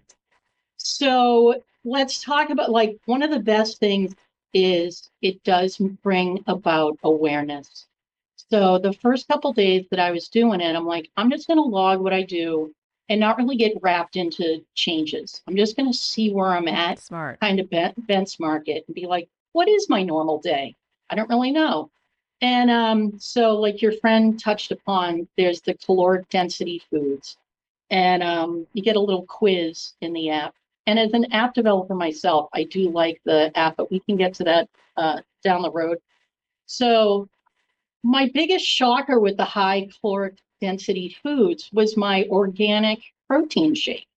so 0.77 1.61
let's 1.83 2.23
talk 2.23 2.49
about 2.49 2.71
like 2.71 2.97
one 3.05 3.23
of 3.23 3.31
the 3.31 3.39
best 3.39 3.79
things 3.79 4.13
is 4.53 5.09
it 5.21 5.43
does 5.43 5.77
bring 5.77 6.43
about 6.47 6.97
awareness. 7.03 7.87
So 8.49 8.77
the 8.77 8.93
first 8.93 9.27
couple 9.27 9.53
days 9.53 9.85
that 9.91 9.99
I 9.99 10.11
was 10.11 10.27
doing 10.27 10.61
it, 10.61 10.75
I'm 10.75 10.85
like, 10.85 11.09
I'm 11.15 11.31
just 11.31 11.47
going 11.47 11.57
to 11.57 11.63
log 11.63 12.01
what 12.01 12.13
I 12.13 12.23
do 12.23 12.73
and 13.07 13.19
not 13.19 13.37
really 13.37 13.55
get 13.55 13.77
wrapped 13.81 14.15
into 14.15 14.63
changes. 14.75 15.41
I'm 15.47 15.55
just 15.55 15.75
going 15.75 15.91
to 15.91 15.97
see 15.97 16.31
where 16.31 16.47
I'm 16.47 16.67
at, 16.67 16.99
Smart. 16.99 17.39
kind 17.39 17.59
of 17.59 17.69
ben- 17.69 17.93
benchmark 18.09 18.67
it 18.67 18.83
and 18.87 18.95
be 18.95 19.05
like, 19.05 19.29
what 19.53 19.67
is 19.67 19.89
my 19.89 20.03
normal 20.03 20.39
day? 20.39 20.75
I 21.09 21.15
don't 21.15 21.29
really 21.29 21.51
know. 21.51 21.89
And 22.41 22.71
um, 22.71 23.19
so, 23.19 23.55
like 23.55 23.81
your 23.81 23.91
friend 23.91 24.39
touched 24.39 24.71
upon, 24.71 25.27
there's 25.37 25.61
the 25.61 25.75
caloric 25.75 26.27
density 26.29 26.81
foods, 26.89 27.37
and 27.91 28.23
um, 28.23 28.65
you 28.73 28.81
get 28.81 28.95
a 28.95 28.99
little 28.99 29.25
quiz 29.27 29.93
in 30.01 30.11
the 30.13 30.31
app. 30.31 30.55
And 30.87 30.97
as 30.97 31.13
an 31.13 31.31
app 31.31 31.53
developer 31.53 31.95
myself, 31.95 32.49
I 32.53 32.63
do 32.63 32.89
like 32.89 33.21
the 33.23 33.51
app, 33.57 33.77
but 33.77 33.91
we 33.91 33.99
can 33.99 34.17
get 34.17 34.33
to 34.35 34.43
that 34.45 34.69
uh, 34.97 35.21
down 35.43 35.61
the 35.61 35.71
road. 35.71 35.99
So, 36.65 37.27
my 38.03 38.31
biggest 38.33 38.65
shocker 38.65 39.19
with 39.19 39.37
the 39.37 39.45
high 39.45 39.87
caloric 39.99 40.37
density 40.59 41.15
foods 41.21 41.69
was 41.71 41.97
my 41.97 42.25
organic 42.29 42.99
protein 43.27 43.75
shake. 43.75 44.07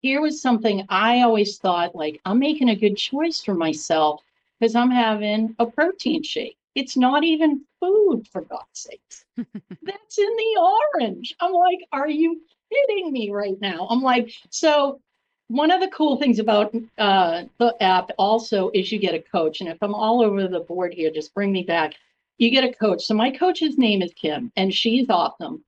Here 0.00 0.20
was 0.20 0.40
something 0.40 0.86
I 0.88 1.22
always 1.22 1.58
thought 1.58 1.94
like, 1.94 2.20
I'm 2.24 2.38
making 2.38 2.68
a 2.70 2.76
good 2.76 2.96
choice 2.96 3.42
for 3.42 3.54
myself 3.54 4.22
because 4.58 4.74
I'm 4.74 4.90
having 4.90 5.54
a 5.58 5.66
protein 5.66 6.22
shake. 6.22 6.56
It's 6.74 6.96
not 6.96 7.24
even 7.24 7.64
food, 7.80 8.28
for 8.30 8.42
God's 8.42 8.64
sakes. 8.72 9.24
That's 9.36 10.18
in 10.18 10.36
the 10.36 10.78
orange. 10.94 11.34
I'm 11.40 11.52
like, 11.52 11.80
are 11.92 12.08
you 12.08 12.40
kidding 12.70 13.12
me 13.12 13.30
right 13.30 13.58
now? 13.60 13.86
I'm 13.90 14.02
like, 14.02 14.32
so 14.50 15.00
one 15.48 15.70
of 15.70 15.80
the 15.80 15.88
cool 15.88 16.16
things 16.16 16.38
about 16.38 16.74
uh, 16.98 17.44
the 17.58 17.74
app 17.80 18.10
also 18.18 18.70
is 18.74 18.90
you 18.90 18.98
get 18.98 19.14
a 19.14 19.22
coach. 19.22 19.60
And 19.60 19.68
if 19.68 19.78
I'm 19.80 19.94
all 19.94 20.22
over 20.22 20.48
the 20.48 20.60
board 20.60 20.92
here, 20.92 21.10
just 21.10 21.34
bring 21.34 21.52
me 21.52 21.62
back. 21.62 21.94
You 22.38 22.50
get 22.50 22.64
a 22.64 22.72
coach. 22.72 23.04
So 23.04 23.14
my 23.14 23.30
coach's 23.30 23.78
name 23.78 24.02
is 24.02 24.12
Kim, 24.14 24.52
and 24.56 24.74
she's 24.74 25.08
awesome. 25.08 25.64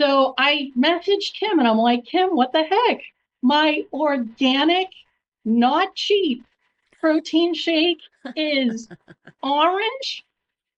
So 0.00 0.34
I 0.38 0.72
messaged 0.76 1.34
Kim 1.34 1.58
and 1.58 1.68
I'm 1.68 1.78
like, 1.78 2.04
Kim, 2.04 2.36
what 2.36 2.52
the 2.52 2.64
heck? 2.64 3.00
My 3.42 3.84
organic, 3.92 4.88
not 5.44 5.94
cheap 5.94 6.44
protein 7.04 7.52
shake 7.52 8.00
is 8.34 8.88
orange. 9.42 10.24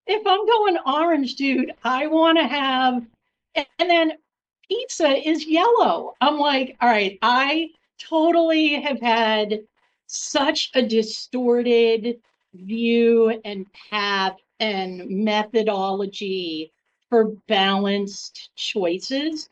If 0.08 0.26
I'm 0.26 0.44
going 0.44 0.76
orange, 0.84 1.36
dude, 1.36 1.72
I 1.84 2.08
want 2.08 2.36
to 2.38 2.44
have, 2.48 3.06
and 3.54 3.66
then 3.78 4.12
pizza 4.68 5.08
is 5.08 5.46
yellow. 5.46 6.14
I'm 6.20 6.38
like, 6.38 6.76
all 6.80 6.88
right, 6.88 7.16
I 7.22 7.70
totally 7.98 8.80
have 8.80 9.00
had 9.00 9.60
such 10.06 10.70
a 10.74 10.82
distorted 10.82 12.20
view 12.54 13.40
and 13.44 13.66
path 13.90 14.36
and 14.60 15.08
methodology 15.08 16.72
for 17.08 17.32
balanced 17.48 18.50
choices. 18.56 19.48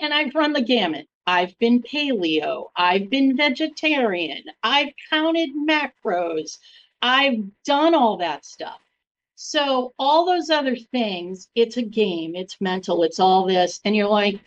And 0.00 0.12
I've 0.12 0.34
run 0.34 0.52
the 0.52 0.62
gamut. 0.62 1.08
I've 1.26 1.58
been 1.58 1.82
paleo. 1.82 2.70
I've 2.76 3.10
been 3.10 3.36
vegetarian. 3.36 4.44
I've 4.62 4.92
counted 5.10 5.50
macros. 5.54 6.58
I've 7.02 7.44
done 7.64 7.94
all 7.94 8.16
that 8.18 8.44
stuff. 8.44 8.80
So, 9.34 9.92
all 10.00 10.26
those 10.26 10.50
other 10.50 10.74
things, 10.74 11.48
it's 11.54 11.76
a 11.76 11.82
game, 11.82 12.34
it's 12.34 12.60
mental, 12.60 13.04
it's 13.04 13.20
all 13.20 13.46
this. 13.46 13.80
And 13.84 13.94
you're 13.94 14.08
like, 14.08 14.40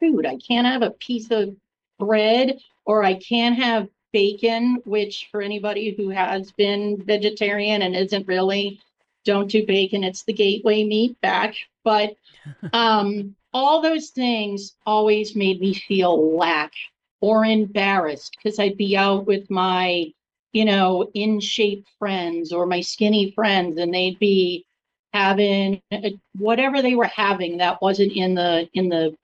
food, 0.00 0.26
I 0.26 0.36
can't 0.36 0.66
have 0.66 0.82
a 0.82 0.90
piece 0.90 1.30
of 1.30 1.54
bread 1.98 2.58
or 2.84 3.02
I 3.02 3.14
can't 3.14 3.56
have 3.56 3.88
bacon, 4.12 4.82
which 4.84 5.28
for 5.30 5.42
anybody 5.42 5.94
who 5.96 6.08
has 6.10 6.52
been 6.52 7.02
vegetarian 7.02 7.82
and 7.82 7.96
isn't 7.96 8.28
really, 8.28 8.80
don't 9.24 9.50
do 9.50 9.66
bacon. 9.66 10.04
It's 10.04 10.22
the 10.24 10.32
gateway 10.32 10.84
meat 10.84 11.20
back. 11.20 11.54
But 11.84 12.16
um, 12.72 13.34
all 13.52 13.80
those 13.80 14.10
things 14.10 14.74
always 14.84 15.34
made 15.34 15.60
me 15.60 15.74
feel 15.74 16.36
lack 16.36 16.72
or 17.20 17.44
embarrassed 17.44 18.36
because 18.36 18.58
I'd 18.58 18.76
be 18.76 18.96
out 18.96 19.26
with 19.26 19.50
my 19.50 20.12
you 20.56 20.64
know, 20.64 21.10
in 21.12 21.38
shape 21.38 21.84
friends 21.98 22.50
or 22.50 22.64
my 22.64 22.80
skinny 22.80 23.30
friends, 23.32 23.76
and 23.76 23.92
they'd 23.92 24.18
be 24.18 24.64
having 25.12 25.82
a, 25.92 26.18
whatever 26.38 26.80
they 26.80 26.94
were 26.94 27.04
having 27.04 27.58
that 27.58 27.82
wasn't 27.82 28.10
in 28.12 28.34
the 28.34 28.66
in 28.72 28.88
the 28.88 29.14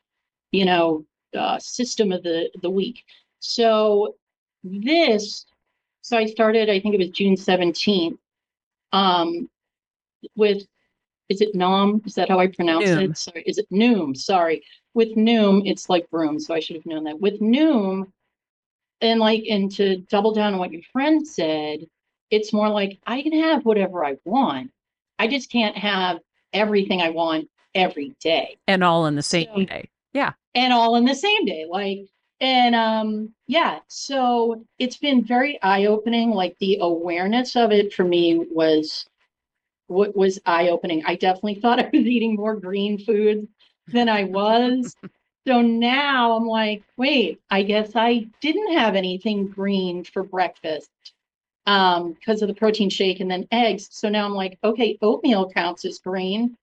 you 0.52 0.64
know 0.64 1.04
uh, 1.36 1.58
system 1.58 2.12
of 2.12 2.22
the 2.22 2.50
the 2.62 2.70
week. 2.70 3.04
So 3.40 4.14
this, 4.62 5.46
so 6.02 6.16
I 6.16 6.26
started. 6.26 6.70
I 6.70 6.78
think 6.80 6.94
it 6.94 6.98
was 7.00 7.10
June 7.10 7.36
seventeenth. 7.36 8.18
Um, 8.92 9.48
with 10.36 10.64
is 11.28 11.40
it 11.40 11.54
NOM? 11.54 12.02
Is 12.04 12.14
that 12.14 12.28
how 12.28 12.38
I 12.38 12.46
pronounce 12.46 12.84
Noom. 12.84 13.10
it? 13.10 13.16
Sorry, 13.18 13.42
is 13.46 13.58
it 13.58 13.68
Noom? 13.70 14.16
Sorry. 14.16 14.62
With 14.94 15.16
Noom, 15.16 15.62
it's 15.64 15.88
like 15.88 16.08
broom, 16.10 16.38
so 16.38 16.52
I 16.54 16.60
should 16.60 16.76
have 16.76 16.84
known 16.86 17.04
that. 17.04 17.18
With 17.18 17.40
Noom, 17.40 18.12
and 19.00 19.18
like 19.18 19.44
and 19.48 19.70
to 19.72 19.96
double 20.10 20.32
down 20.32 20.52
on 20.54 20.58
what 20.60 20.72
your 20.72 20.82
friend 20.92 21.26
said 21.26 21.80
it's 22.30 22.52
more 22.52 22.68
like 22.70 22.98
i 23.06 23.20
can 23.20 23.32
have 23.38 23.64
whatever 23.66 24.04
i 24.04 24.16
want 24.24 24.70
i 25.18 25.26
just 25.26 25.50
can't 25.50 25.76
have 25.76 26.18
everything 26.54 27.02
i 27.02 27.10
want 27.10 27.46
every 27.74 28.14
day 28.20 28.56
And 28.68 28.82
all 28.84 29.04
in 29.06 29.16
the 29.16 29.22
same 29.22 29.48
So- 29.54 29.64
day. 29.64 29.90
And 30.54 30.72
all 30.72 30.96
in 30.96 31.04
the 31.04 31.14
same 31.14 31.44
day 31.44 31.66
like 31.70 32.06
and 32.40 32.74
um 32.74 33.32
yeah 33.46 33.78
so 33.88 34.64
it's 34.78 34.96
been 34.98 35.24
very 35.24 35.60
eye-opening 35.62 36.30
like 36.30 36.56
the 36.58 36.78
awareness 36.80 37.56
of 37.56 37.70
it 37.72 37.92
for 37.94 38.04
me 38.04 38.44
was 38.50 39.06
what 39.88 40.16
was 40.16 40.38
eye-opening. 40.46 41.04
I 41.04 41.16
definitely 41.16 41.56
thought 41.56 41.78
i 41.84 41.90
was 41.92 42.06
eating 42.06 42.36
more 42.36 42.56
green 42.56 42.98
food 42.98 43.48
than 43.88 44.08
i 44.08 44.24
was. 44.24 44.96
So 45.44 45.60
now 45.60 46.36
i'm 46.36 46.46
like 46.46 46.84
wait 46.96 47.40
i 47.50 47.64
guess 47.64 47.96
i 47.96 48.28
didn't 48.40 48.74
have 48.78 48.94
anything 48.94 49.48
green 49.48 50.04
for 50.04 50.22
breakfast 50.22 50.88
um 51.66 52.12
because 52.12 52.42
of 52.42 52.48
the 52.48 52.54
protein 52.54 52.90
shake 52.90 53.18
and 53.18 53.28
then 53.30 53.48
eggs. 53.50 53.88
So 53.90 54.08
now 54.08 54.24
i'm 54.24 54.34
like 54.34 54.56
okay 54.62 54.98
oatmeal 55.02 55.50
counts 55.50 55.84
as 55.84 55.98
green. 55.98 56.56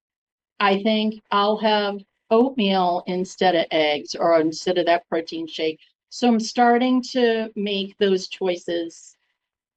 I 0.61 0.81
think 0.81 1.21
i'll 1.29 1.57
have 1.57 1.99
oatmeal 2.31 3.03
instead 3.07 3.55
of 3.55 3.65
eggs 3.71 4.15
or 4.15 4.39
instead 4.39 4.77
of 4.77 4.85
that 4.85 5.07
protein 5.09 5.47
shake. 5.47 5.79
So 6.09 6.27
I'm 6.27 6.39
starting 6.39 7.01
to 7.11 7.49
make 7.55 7.97
those 7.97 8.27
choices 8.27 9.15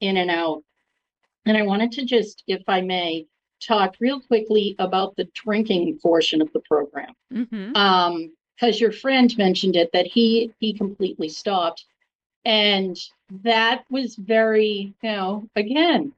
in 0.00 0.16
and 0.16 0.30
out. 0.30 0.62
And 1.44 1.56
I 1.56 1.62
wanted 1.62 1.92
to 1.92 2.04
just, 2.04 2.42
if 2.46 2.62
I 2.68 2.80
may, 2.80 3.26
talk 3.60 3.96
real 4.00 4.20
quickly 4.20 4.74
about 4.78 5.16
the 5.16 5.28
drinking 5.34 5.98
portion 6.00 6.40
of 6.40 6.52
the 6.52 6.60
program. 6.60 7.12
Mm-hmm. 7.32 7.76
Um, 7.76 8.32
because 8.54 8.80
your 8.80 8.92
friend 8.92 9.36
mentioned 9.38 9.74
it 9.74 9.90
that 9.92 10.06
he 10.06 10.52
he 10.60 10.72
completely 10.72 11.28
stopped. 11.28 11.84
And 12.44 12.96
that 13.42 13.84
was 13.90 14.14
very, 14.14 14.94
you 15.02 15.10
know, 15.10 15.48
again, 15.56 16.12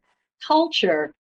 culture 0.47 1.15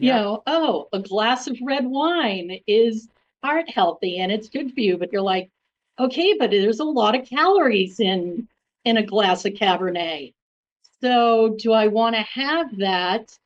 you 0.00 0.12
know, 0.12 0.42
oh, 0.46 0.88
a 0.92 1.00
glass 1.00 1.46
of 1.46 1.58
red 1.62 1.84
wine 1.84 2.60
is 2.66 3.08
heart 3.42 3.68
healthy 3.68 4.18
and 4.18 4.30
it's 4.30 4.48
good 4.48 4.72
for 4.72 4.80
you, 4.80 4.96
but 4.98 5.12
you're 5.12 5.22
like, 5.22 5.50
okay, 5.98 6.34
but 6.38 6.50
there's 6.50 6.80
a 6.80 6.84
lot 6.84 7.18
of 7.18 7.26
calories 7.26 8.00
in 8.00 8.48
in 8.84 8.96
a 8.96 9.02
glass 9.02 9.44
of 9.44 9.52
Cabernet. 9.52 10.32
So 11.00 11.56
do 11.58 11.72
I 11.72 11.88
want 11.88 12.16
to 12.16 12.22
have 12.22 12.76
that? 12.78 13.36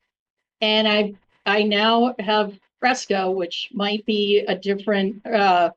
And 0.60 0.88
I 0.88 1.14
I 1.46 1.62
now 1.62 2.14
have 2.18 2.58
Fresca, 2.80 3.30
which 3.30 3.68
might 3.72 4.04
be 4.06 4.40
a 4.40 4.56
different 4.56 5.24
uh, 5.26 5.70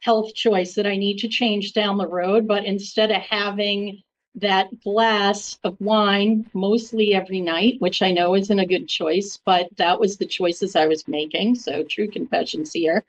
health 0.00 0.34
choice 0.34 0.74
that 0.74 0.86
I 0.86 0.96
need 0.96 1.18
to 1.18 1.28
change 1.28 1.72
down 1.72 1.98
the 1.98 2.08
road. 2.08 2.46
But 2.46 2.64
instead 2.64 3.10
of 3.10 3.22
having 3.22 4.02
that 4.36 4.80
glass 4.82 5.58
of 5.62 5.80
wine 5.80 6.48
mostly 6.54 7.14
every 7.14 7.40
night, 7.40 7.80
which 7.80 8.02
I 8.02 8.10
know 8.10 8.34
isn't 8.34 8.58
a 8.58 8.66
good 8.66 8.88
choice, 8.88 9.38
but 9.44 9.68
that 9.76 9.98
was 9.98 10.16
the 10.16 10.26
choices 10.26 10.74
I 10.74 10.86
was 10.86 11.06
making. 11.06 11.54
So 11.54 11.84
true 11.84 12.08
confessions 12.08 12.72
here. 12.72 13.04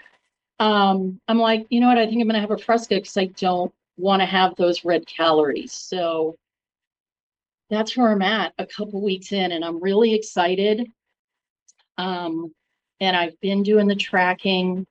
Um, 0.59 1.19
I'm 1.27 1.39
like, 1.39 1.65
you 1.69 1.79
know 1.79 1.87
what? 1.87 1.97
I 1.97 2.05
think 2.05 2.21
I'm 2.21 2.27
going 2.27 2.35
to 2.35 2.41
have 2.41 2.51
a 2.51 2.57
Fresca 2.57 2.95
because 2.95 3.17
I 3.17 3.25
don't 3.25 3.73
want 3.97 4.21
to 4.21 4.25
have 4.25 4.55
those 4.55 4.85
red 4.85 5.05
calories. 5.07 5.71
So 5.71 6.37
that's 7.69 7.97
where 7.97 8.11
I'm 8.11 8.21
at 8.21 8.53
a 8.59 8.65
couple 8.65 9.01
weeks 9.01 9.31
in, 9.31 9.51
and 9.51 9.65
I'm 9.65 9.81
really 9.81 10.13
excited. 10.13 10.87
Um, 11.97 12.53
and 13.01 13.15
I've 13.17 13.39
been 13.41 13.63
doing 13.63 13.87
the 13.87 13.95
tracking, 13.95 14.85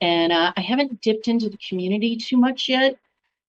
and 0.00 0.32
uh, 0.32 0.52
I 0.56 0.60
haven't 0.60 1.00
dipped 1.00 1.28
into 1.28 1.48
the 1.48 1.58
community 1.58 2.16
too 2.16 2.36
much 2.36 2.68
yet 2.68 2.98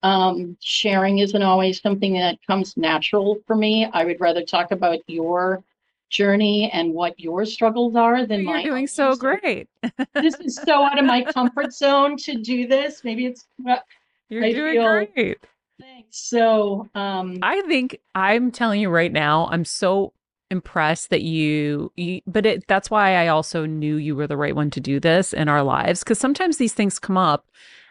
um, 0.08 0.58
sharing 0.62 1.20
isn't 1.20 1.42
always 1.52 1.82
something 1.82 2.14
that 2.14 2.38
comes 2.48 2.78
natural 2.78 3.38
for 3.46 3.56
me. 3.56 3.74
I 3.94 4.06
would 4.06 4.20
rather 4.22 4.44
talk 4.44 4.72
about 4.72 5.00
your 5.08 5.64
journey 6.10 6.70
and 6.72 6.94
what 6.94 7.20
your 7.20 7.46
struggles 7.46 7.96
are 7.96 8.26
than 8.26 8.42
You're 8.44 8.54
my 8.56 8.64
doing 8.64 8.84
own. 8.84 8.88
so 8.88 9.16
great. 9.16 9.68
this 10.14 10.36
is 10.36 10.56
so 10.56 10.84
out 10.88 10.98
of 10.98 11.06
my 11.06 11.24
comfort 11.24 11.74
zone 11.74 12.16
to 12.18 12.36
do 12.42 12.68
this. 12.68 13.04
Maybe 13.04 13.26
it's 13.26 13.46
well, 13.60 13.82
You're 14.30 14.46
I 14.46 14.54
doing 14.54 14.74
feel- 14.76 15.06
great. 15.14 15.38
Thanks. 15.80 16.18
So, 16.18 16.90
um, 16.96 17.38
I 17.44 17.62
think 17.68 18.00
I'm 18.16 18.50
telling 18.52 18.82
you 18.82 18.90
right 18.90 19.12
now, 19.12 19.48
I'm 19.52 19.64
so 19.66 20.12
impressed 20.50 21.10
that 21.12 21.22
you, 21.22 21.92
you 21.98 22.22
but 22.26 22.46
it, 22.46 22.66
that's 22.68 22.90
why 22.90 23.16
I 23.16 23.28
also 23.28 23.66
knew 23.68 23.98
you 23.98 24.16
were 24.16 24.26
the 24.28 24.38
right 24.38 24.56
one 24.56 24.72
to 24.72 24.80
do 24.80 25.00
this 25.00 25.34
in 25.34 25.48
our 25.50 25.62
lives 25.62 26.00
because 26.04 26.18
sometimes 26.18 26.58
these 26.58 26.74
things 26.74 26.98
come 26.98 27.18
up 27.18 27.46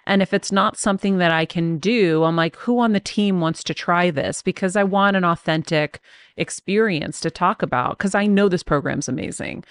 and 0.07 0.23
if 0.23 0.33
it's 0.33 0.53
not 0.53 0.79
something 0.79 1.19
that 1.19 1.33
I 1.33 1.45
can 1.45 1.79
do, 1.79 2.25
I'm 2.25 2.37
like, 2.37 2.57
who 2.57 2.79
on 2.79 2.93
the 2.93 3.01
team 3.01 3.41
wants 3.41 3.65
to 3.65 3.75
try 3.75 4.11
this? 4.11 4.41
Because 4.41 4.77
I 4.77 4.85
want 4.85 5.17
an 5.17 5.25
authentic 5.25 6.01
experience 6.37 7.21
to 7.21 7.31
talk 7.31 7.63
about 7.63 7.99
because 7.99 8.15
I 8.15 8.27
know 8.27 8.49
this 8.49 8.63
program's 8.63 9.09
amazing. 9.09 9.65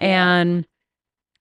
Yeah. 0.00 0.36
And 0.38 0.66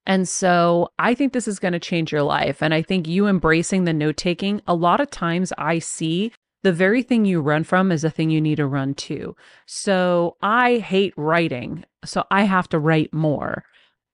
and 0.05 0.27
so 0.27 0.89
I 0.97 1.13
think 1.13 1.33
this 1.33 1.47
is 1.47 1.59
going 1.59 1.73
to 1.73 1.79
change 1.79 2.12
your 2.12 2.23
life. 2.23 2.63
And 2.63 2.73
I 2.73 2.81
think 2.81 3.07
you 3.07 3.27
embracing 3.27 3.83
the 3.83 3.93
note 3.93 4.17
taking, 4.17 4.59
a 4.65 4.73
lot 4.73 4.99
of 4.99 5.12
times 5.12 5.53
I 5.57 5.77
see 5.77 6.31
the 6.63 6.73
very 6.73 7.03
thing 7.03 7.25
you 7.25 7.41
run 7.41 7.63
from 7.63 7.91
is 7.91 8.01
the 8.01 8.09
thing 8.09 8.31
you 8.31 8.41
need 8.41 8.55
to 8.55 8.65
run 8.65 8.95
to. 8.95 9.35
So 9.67 10.35
I 10.41 10.77
hate 10.77 11.13
writing. 11.15 11.85
So 12.05 12.25
I 12.31 12.43
have 12.43 12.67
to 12.69 12.79
write 12.79 13.13
more. 13.13 13.63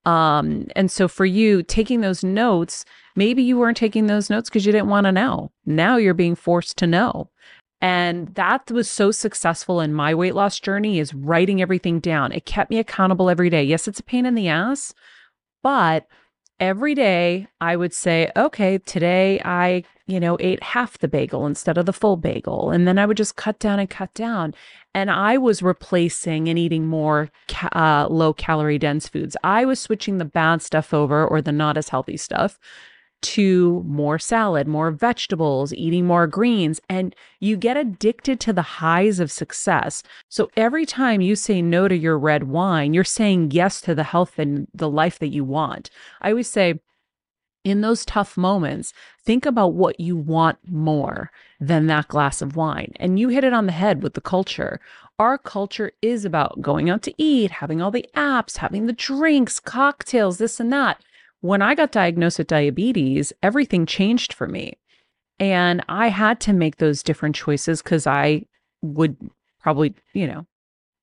Um, 0.06 0.68
and 0.76 0.92
so 0.92 1.08
for 1.08 1.26
you, 1.26 1.64
taking 1.64 2.02
those 2.02 2.24
notes, 2.24 2.86
maybe 3.16 3.42
you 3.42 3.58
weren't 3.58 3.78
taking 3.78 4.08
those 4.08 4.30
notes 4.30 4.50
because 4.50 4.66
you 4.66 4.72
didn't 4.72 4.90
want 4.90 5.06
to 5.06 5.12
know. 5.12 5.52
Now 5.66 5.98
you're 5.98 6.14
being 6.14 6.36
forced 6.36 6.78
to 6.78 6.88
know. 6.88 7.30
And 7.82 8.34
that 8.36 8.72
was 8.72 8.90
so 8.90 9.12
successful 9.12 9.80
in 9.82 9.94
my 9.94 10.16
weight 10.16 10.34
loss 10.36 10.60
journey 10.60 11.00
is 11.00 11.14
writing 11.14 11.62
everything 11.62 12.00
down. 12.00 12.32
It 12.32 12.46
kept 12.46 12.72
me 12.72 12.80
accountable 12.80 13.30
every 13.30 13.50
day. 13.50 13.64
Yes, 13.64 13.88
it's 13.88 14.00
a 14.00 14.04
pain 14.04 14.26
in 14.26 14.36
the 14.36 14.48
ass, 14.48 14.94
but 15.62 16.08
every 16.60 16.96
day 16.96 17.48
I 17.60 17.76
would 17.76 17.94
say, 17.94 18.32
okay, 18.36 18.78
today 18.80 19.42
I, 19.44 19.84
you 20.08 20.20
know, 20.20 20.38
ate 20.40 20.62
half 20.62 20.98
the 21.00 21.08
bagel 21.08 21.46
instead 21.46 21.78
of 21.78 21.86
the 21.86 21.94
full 21.94 22.18
bagel. 22.18 22.70
And 22.70 22.88
then 22.88 23.00
I 23.00 23.06
would 23.06 23.18
just 23.18 23.36
cut 23.36 23.60
down 23.60 23.80
and 23.80 23.90
cut 23.90 24.14
down. 24.14 24.54
And 24.94 25.10
I 25.10 25.38
was 25.38 25.64
replacing 25.64 26.48
and 26.48 26.60
eating 26.60 26.86
more 26.86 27.30
ca- 27.48 27.70
uh, 27.74 28.08
low 28.10 28.34
calorie 28.34 28.78
dense 28.78 29.08
foods. 29.08 29.36
I 29.44 29.66
was 29.66 29.80
switching 29.80 30.18
the 30.18 30.26
bad 30.26 30.62
stuff 30.62 30.94
over 30.94 31.26
or 31.26 31.42
the 31.42 31.52
not 31.52 31.78
as 31.78 31.90
healthy 31.90 32.18
stuff 32.18 32.60
to 33.22 33.84
more 33.88 34.20
salad, 34.20 34.68
more 34.68 34.92
vegetables, 34.92 35.74
eating 35.74 36.06
more 36.06 36.28
greens, 36.28 36.80
and 36.88 37.16
you 37.40 37.58
get 37.58 37.76
addicted 37.76 38.40
to 38.42 38.54
the 38.54 38.62
highs 38.62 39.20
of 39.20 39.32
success. 39.32 40.04
So 40.30 40.52
every 40.56 40.86
time 40.86 41.22
you 41.22 41.36
say 41.36 41.60
no 41.60 41.88
to 41.88 41.96
your 41.96 42.20
red 42.20 42.44
wine, 42.44 42.94
you're 42.94 43.04
saying 43.04 43.50
yes 43.52 43.82
to 43.82 43.96
the 43.96 44.04
health 44.04 44.38
and 44.38 44.68
the 44.76 44.90
life 44.90 45.18
that 45.18 45.30
you 45.34 45.44
want. 45.44 45.90
I 46.22 46.30
always 46.30 46.50
say, 46.50 46.80
in 47.66 47.82
those 47.82 48.06
tough 48.06 48.38
moments, 48.38 48.94
think 49.24 49.46
about 49.46 49.74
what 49.74 50.00
you 50.00 50.16
want 50.16 50.58
more 50.66 51.32
than 51.60 51.88
that 51.88 52.08
glass 52.08 52.42
of 52.42 52.56
wine. 52.56 52.94
And 52.98 53.20
you 53.20 53.28
hit 53.28 53.44
it 53.44 53.54
on 53.54 53.66
the 53.66 53.74
head 53.74 54.02
with 54.02 54.14
the 54.14 54.22
culture. 54.22 54.80
Our 55.20 55.38
culture 55.38 55.92
is 56.02 56.24
about 56.24 56.62
going 56.62 56.90
out 56.90 57.02
to 57.04 57.14
eat, 57.18 57.52
having 57.52 57.82
all 57.82 57.92
the 57.92 58.08
apps, 58.16 58.58
having 58.58 58.86
the 58.86 58.94
drinks, 58.94 59.60
cocktails, 59.60 60.38
this 60.38 60.60
and 60.62 60.72
that 60.72 61.02
when 61.46 61.62
I 61.62 61.76
got 61.76 61.92
diagnosed 61.92 62.40
with 62.40 62.48
diabetes, 62.48 63.32
everything 63.44 63.86
changed 63.86 64.34
for 64.34 64.48
me. 64.48 64.80
And 65.40 65.84
I 65.88 66.08
had 66.08 66.40
to 66.42 66.54
make 66.54 66.78
those 66.78 67.04
different 67.04 67.36
choices 67.36 67.84
because 67.84 68.08
I 68.08 68.46
would 68.82 69.16
probably, 69.62 69.94
you 70.14 70.26
know, 70.26 70.48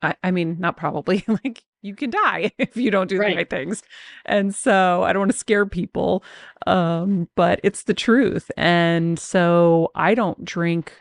I, 0.02 0.16
I, 0.24 0.30
mean, 0.32 0.56
not 0.58 0.76
probably, 0.76 1.24
like 1.44 1.62
you 1.82 1.94
can 1.94 2.10
die 2.10 2.52
if 2.58 2.76
you 2.76 2.90
don't 2.90 3.08
do 3.08 3.18
right. 3.18 3.30
the 3.30 3.36
right 3.36 3.50
things. 3.50 3.82
And 4.24 4.54
so 4.54 5.02
I 5.02 5.12
don't 5.12 5.20
want 5.20 5.32
to 5.32 5.38
scare 5.38 5.66
people, 5.66 6.24
um, 6.66 7.28
but 7.34 7.60
it's 7.62 7.84
the 7.84 7.94
truth. 7.94 8.50
And 8.56 9.18
so 9.18 9.90
I 9.94 10.14
don't 10.14 10.44
drink 10.44 10.92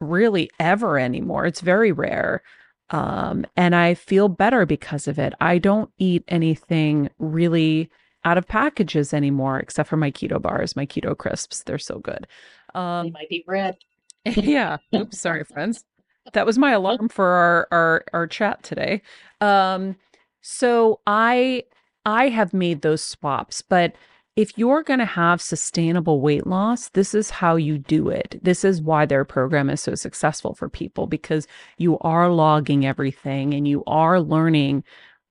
really 0.00 0.50
ever 0.58 0.98
anymore. 0.98 1.46
It's 1.46 1.60
very 1.60 1.92
rare. 1.92 2.42
Um, 2.90 3.46
and 3.56 3.74
I 3.74 3.94
feel 3.94 4.28
better 4.28 4.64
because 4.66 5.08
of 5.08 5.18
it. 5.18 5.32
I 5.40 5.58
don't 5.58 5.90
eat 5.98 6.24
anything 6.28 7.10
really 7.18 7.90
out 8.24 8.38
of 8.38 8.46
packages 8.46 9.14
anymore, 9.14 9.58
except 9.58 9.88
for 9.88 9.96
my 9.96 10.10
keto 10.10 10.40
bars, 10.40 10.76
my 10.76 10.86
keto 10.86 11.16
crisps. 11.16 11.62
They're 11.62 11.78
so 11.78 11.98
good. 11.98 12.26
Um, 12.74 13.06
they 13.06 13.10
might 13.10 13.28
be 13.28 13.44
red. 13.46 13.76
yeah. 14.24 14.78
Oops. 14.94 15.18
Sorry, 15.18 15.44
friends. 15.44 15.84
That 16.32 16.46
was 16.46 16.58
my 16.58 16.72
alarm 16.72 17.08
for 17.08 17.26
our 17.26 17.68
our 17.70 18.04
our 18.12 18.26
chat 18.26 18.62
today. 18.62 19.02
Um, 19.40 19.96
so 20.48 21.00
I 21.06 21.64
I 22.04 22.28
have 22.28 22.54
made 22.54 22.82
those 22.82 23.02
swaps, 23.02 23.62
but 23.62 23.94
if 24.36 24.56
you're 24.56 24.82
going 24.82 25.00
to 25.00 25.06
have 25.06 25.40
sustainable 25.40 26.20
weight 26.20 26.46
loss, 26.46 26.90
this 26.90 27.14
is 27.14 27.30
how 27.30 27.56
you 27.56 27.78
do 27.78 28.10
it. 28.10 28.38
This 28.42 28.64
is 28.64 28.82
why 28.82 29.06
their 29.06 29.24
program 29.24 29.70
is 29.70 29.80
so 29.80 29.94
successful 29.94 30.54
for 30.54 30.68
people 30.68 31.06
because 31.06 31.48
you 31.78 31.98
are 32.00 32.30
logging 32.30 32.86
everything 32.86 33.54
and 33.54 33.66
you 33.66 33.82
are 33.86 34.20
learning 34.20 34.84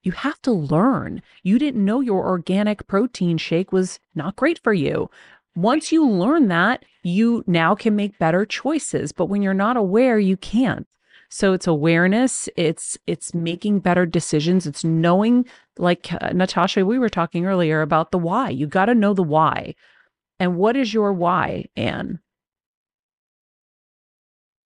you 0.06 0.12
have 0.12 0.40
to 0.44 0.52
learn. 0.52 1.22
You 1.44 1.58
didn't 1.58 1.84
know 1.84 2.00
your 2.00 2.28
organic 2.28 2.86
protein 2.88 3.38
shake 3.38 3.72
was 3.72 4.00
not 4.14 4.36
great 4.36 4.60
for 4.64 4.72
you. 4.74 5.10
Once 5.56 5.92
you 5.92 6.08
learn 6.08 6.48
that, 6.50 6.86
you 7.02 7.44
now 7.48 7.74
can 7.74 7.96
make 7.96 8.20
better 8.20 8.46
choices, 8.46 9.12
but 9.12 9.26
when 9.26 9.42
you're 9.42 9.54
not 9.54 9.78
aware, 9.78 10.20
you 10.20 10.38
can't. 10.38 10.88
So 11.30 11.54
it's 11.54 11.68
awareness, 11.68 12.48
it's 12.56 12.98
it's 13.08 13.34
making 13.34 13.80
better 13.80 14.06
decisions, 14.06 14.68
it's 14.68 14.84
knowing 14.84 15.46
like 15.78 16.12
uh, 16.14 16.32
Natasha 16.34 16.86
we 16.86 17.00
were 17.00 17.10
talking 17.10 17.46
earlier 17.46 17.82
about 17.82 18.12
the 18.12 18.18
why. 18.18 18.50
You 18.50 18.68
got 18.68 18.86
to 18.86 18.96
know 18.96 19.14
the 19.14 19.24
why. 19.24 19.76
And 20.40 20.58
what 20.58 20.76
is 20.76 20.94
your 20.94 21.14
why, 21.14 21.66
Anne? 21.76 22.20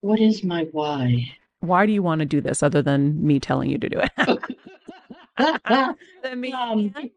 What 0.00 0.20
is 0.20 0.42
my 0.42 0.64
why? 0.72 1.32
Why 1.60 1.86
do 1.86 1.92
you 1.92 2.02
want 2.02 2.20
to 2.20 2.26
do 2.26 2.40
this 2.40 2.62
other 2.62 2.82
than 2.82 3.24
me 3.24 3.38
telling 3.38 3.70
you 3.70 3.78
to 3.78 3.88
do 3.88 4.00
it? 4.00 4.10
um, 5.66 5.96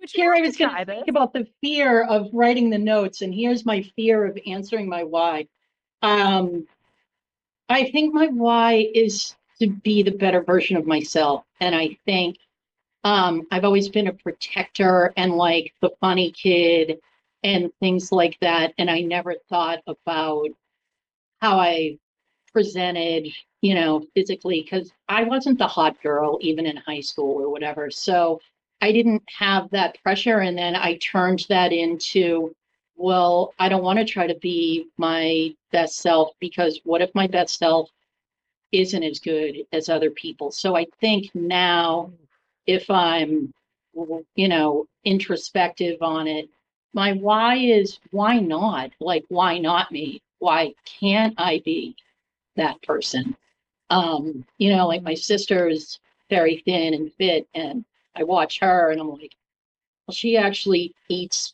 here 0.10 0.34
I 0.34 0.42
was 0.42 0.58
going 0.58 0.76
to 0.76 0.86
think 0.86 1.08
about 1.08 1.34
the 1.34 1.48
fear 1.62 2.04
of 2.04 2.28
writing 2.34 2.70
the 2.70 2.78
notes, 2.78 3.22
and 3.22 3.34
here's 3.34 3.66
my 3.66 3.82
fear 3.96 4.26
of 4.26 4.38
answering 4.46 4.90
my 4.90 5.04
why. 5.04 5.48
Um, 6.02 6.68
I 7.70 7.90
think 7.92 8.14
my 8.14 8.28
why 8.28 8.90
is 8.94 9.36
to 9.60 9.70
be 9.70 10.04
the 10.04 10.12
better 10.12 10.42
version 10.42 10.78
of 10.78 10.86
myself, 10.86 11.46
and 11.60 11.76
I 11.76 11.98
think 12.06 12.38
um, 13.04 13.48
I've 13.52 13.66
always 13.66 13.90
been 13.90 14.08
a 14.08 14.14
protector 14.14 15.14
and 15.18 15.34
like 15.36 15.74
the 15.82 15.92
funny 16.00 16.32
kid 16.32 17.00
and 17.44 17.72
things 17.80 18.12
like 18.12 18.38
that, 18.42 18.74
and 18.78 18.90
I 18.90 19.02
never 19.02 19.36
thought 19.50 19.80
about 19.88 20.50
how 21.42 21.60
I 21.60 21.98
presented 22.54 23.28
you 23.64 23.74
know, 23.74 24.06
physically, 24.14 24.62
because 24.62 24.92
I 25.08 25.24
wasn't 25.24 25.58
the 25.58 25.68
hot 25.68 26.00
girl 26.04 26.38
even 26.42 26.66
in 26.66 26.76
high 26.76 27.00
school 27.00 27.42
or 27.42 27.50
whatever. 27.50 27.90
So 27.90 28.42
I 28.82 28.92
didn't 28.92 29.24
have 29.40 29.70
that 29.72 29.98
pressure. 30.04 30.40
And 30.40 30.58
then 30.58 30.76
I 30.76 30.98
turned 30.98 31.46
that 31.48 31.72
into, 31.72 32.54
well, 32.96 33.54
I 33.60 33.70
don't 33.70 33.84
want 33.84 34.00
to 34.00 34.06
try 34.06 34.28
to 34.28 34.36
be 34.36 34.88
my 34.98 35.54
best 35.72 35.98
self 35.98 36.32
because 36.40 36.80
what 36.84 37.02
if 37.02 37.14
my 37.16 37.28
best 37.28 37.58
self 37.58 37.90
isn't 38.72 39.04
as 39.04 39.20
good 39.20 39.66
as 39.72 39.90
other 39.90 40.10
people? 40.12 40.52
So 40.52 40.76
I 40.76 40.86
think 41.00 41.30
now, 41.34 42.12
if 42.68 42.90
I'm, 42.90 43.54
you 44.36 44.48
know, 44.48 44.88
introspective 45.06 46.02
on 46.02 46.28
it, 46.28 46.50
my 46.94 47.14
why 47.14 47.56
is 47.56 48.00
why 48.12 48.40
not? 48.40 48.92
Like, 49.00 49.26
why 49.30 49.58
not 49.58 49.92
me? 49.92 50.22
Why 50.40 50.74
can't 50.86 51.34
I 51.38 51.62
be 51.66 51.96
that 52.56 52.82
person? 52.84 53.36
Um, 53.90 54.46
you 54.58 54.76
know, 54.76 54.88
like 54.88 55.02
my 55.04 55.14
sister 55.14 55.68
is 55.68 56.00
very 56.30 56.62
thin 56.66 56.94
and 56.94 57.14
fit, 57.14 57.48
and 57.56 57.84
I 58.16 58.24
watch 58.24 58.60
her 58.60 58.92
and 58.92 59.02
I'm 59.02 59.10
like, 59.10 59.36
well, 60.08 60.14
she 60.14 60.38
actually 60.38 60.94
eats 61.10 61.54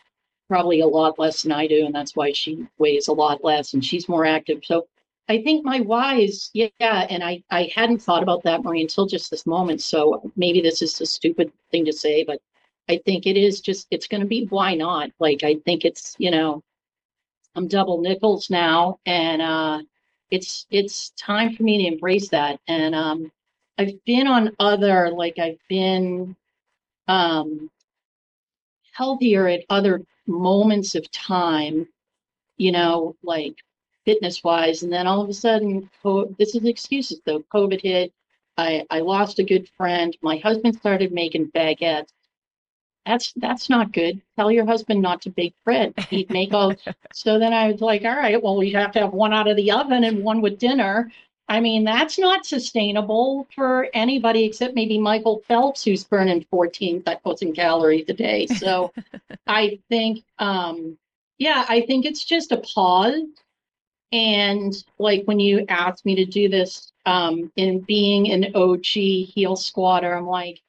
probably 0.50 0.82
a 0.82 0.88
lot 0.88 1.20
less 1.20 1.44
than 1.44 1.54
I 1.54 1.68
do, 1.68 1.86
and 1.86 1.96
that's 1.96 2.16
why 2.16 2.34
she 2.34 2.68
weighs 2.80 3.08
a 3.08 3.14
lot 3.14 3.44
less 3.44 3.74
and 3.74 3.86
she's 3.86 4.10
more 4.10 4.26
active. 4.26 4.66
So 4.66 4.88
I 5.30 5.42
think 5.44 5.64
my 5.64 5.80
why 5.82 6.16
is 6.20 6.50
yeah, 6.54 6.70
and 6.82 7.24
I 7.24 7.44
I 7.52 7.72
hadn't 7.76 8.02
thought 8.02 8.24
about 8.24 8.44
that 8.44 8.64
Marie 8.64 8.82
until 8.82 9.06
just 9.06 9.32
this 9.32 9.46
moment. 9.46 9.82
So 9.82 10.32
maybe 10.36 10.62
this 10.62 10.82
is 10.82 11.00
a 11.02 11.06
stupid 11.06 11.52
thing 11.72 11.86
to 11.86 11.94
say, 11.94 12.24
but 12.24 12.42
I 12.90 12.98
think 13.06 13.28
it 13.28 13.38
is 13.38 13.62
just 13.62 13.88
it's 13.92 14.08
going 14.08 14.22
to 14.22 14.28
be 14.28 14.46
why 14.48 14.76
not? 14.76 15.12
Like 15.20 15.44
I 15.44 15.56
think 15.66 15.86
it's 15.86 16.16
you 16.20 16.32
know 16.32 16.64
I'm 17.56 17.68
double 17.68 18.02
nickels 18.02 18.50
now, 18.50 19.00
and 19.06 19.42
uh, 19.42 19.82
it's 20.32 20.66
it's 20.72 21.12
time 21.12 21.56
for 21.56 21.64
me 21.64 21.84
to 21.84 21.94
embrace 21.94 22.30
that. 22.30 22.60
And 22.68 22.96
um, 22.96 23.32
I've 23.78 24.04
been 24.06 24.28
on 24.28 24.56
other 24.60 25.12
like 25.12 25.38
I've 25.40 25.60
been 25.70 26.36
um, 27.08 27.70
healthier 29.00 29.48
at 29.48 29.64
other 29.70 30.02
moments 30.28 30.94
of 30.94 31.10
time, 31.12 31.88
you 32.58 32.70
know, 32.70 33.16
like 33.24 33.56
fitness 34.04 34.44
wise. 34.44 34.84
And 34.84 34.92
then 34.92 35.08
all 35.08 35.22
of 35.22 35.30
a 35.30 35.34
sudden, 35.34 35.90
this 36.38 36.54
is 36.54 36.66
excuses 36.66 37.22
though. 37.26 37.40
COVID 37.56 37.82
hit. 37.82 38.12
I, 38.58 38.86
I 38.90 39.00
lost 39.00 39.40
a 39.40 39.44
good 39.46 39.70
friend. 39.78 40.16
My 40.22 40.36
husband 40.36 40.76
started 40.76 41.14
making 41.14 41.52
baguettes. 41.52 42.10
that's 43.06 43.32
that's 43.38 43.70
not 43.70 43.94
good. 43.94 44.22
Tell 44.36 44.52
your 44.52 44.66
husband 44.66 45.02
not 45.02 45.22
to 45.22 45.30
bake 45.30 45.56
bread. 45.64 45.94
He'd 46.10 46.30
make 46.30 46.54
all. 46.54 46.74
so 47.14 47.40
then 47.40 47.54
I 47.54 47.72
was 47.72 47.80
like, 47.80 48.04
all 48.04 48.18
right, 48.18 48.44
well, 48.44 48.58
we 48.58 48.72
have 48.74 48.92
to 48.94 49.00
have 49.00 49.14
one 49.14 49.34
out 49.34 49.48
of 49.48 49.56
the 49.56 49.72
oven 49.72 50.04
and 50.04 50.26
one 50.26 50.42
with 50.42 50.60
dinner. 50.60 51.10
I 51.50 51.60
mean, 51.60 51.84
that's 51.84 52.20
not 52.20 52.46
sustainable 52.46 53.48
for 53.56 53.88
anybody 53.96 54.46
except 54.46 54.76
maybe 54.76 55.00
Michael 55.00 55.42
Phelps, 55.48 55.84
who's 55.84 56.04
burning 56.04 56.46
14,000 56.52 57.54
calories 57.54 58.06
a 58.08 58.14
day. 58.14 58.46
So 58.46 58.94
I 59.48 59.80
think, 59.90 60.24
um, 60.38 60.96
yeah, 61.40 61.66
I 61.68 61.82
think 61.82 62.06
it's 62.06 62.24
just 62.24 62.52
a 62.52 62.58
pause. 62.58 63.24
And 64.12 64.76
like 65.00 65.24
when 65.26 65.40
you 65.40 65.66
asked 65.70 66.06
me 66.06 66.16
to 66.16 66.26
do 66.26 66.50
this 66.50 66.92
um, 67.08 67.52
in 67.56 67.80
being 67.80 68.32
an 68.32 68.56
OG 68.56 68.86
Heal 68.86 69.56
Squadder, 69.56 70.14
I'm 70.14 70.28
like, 70.28 70.62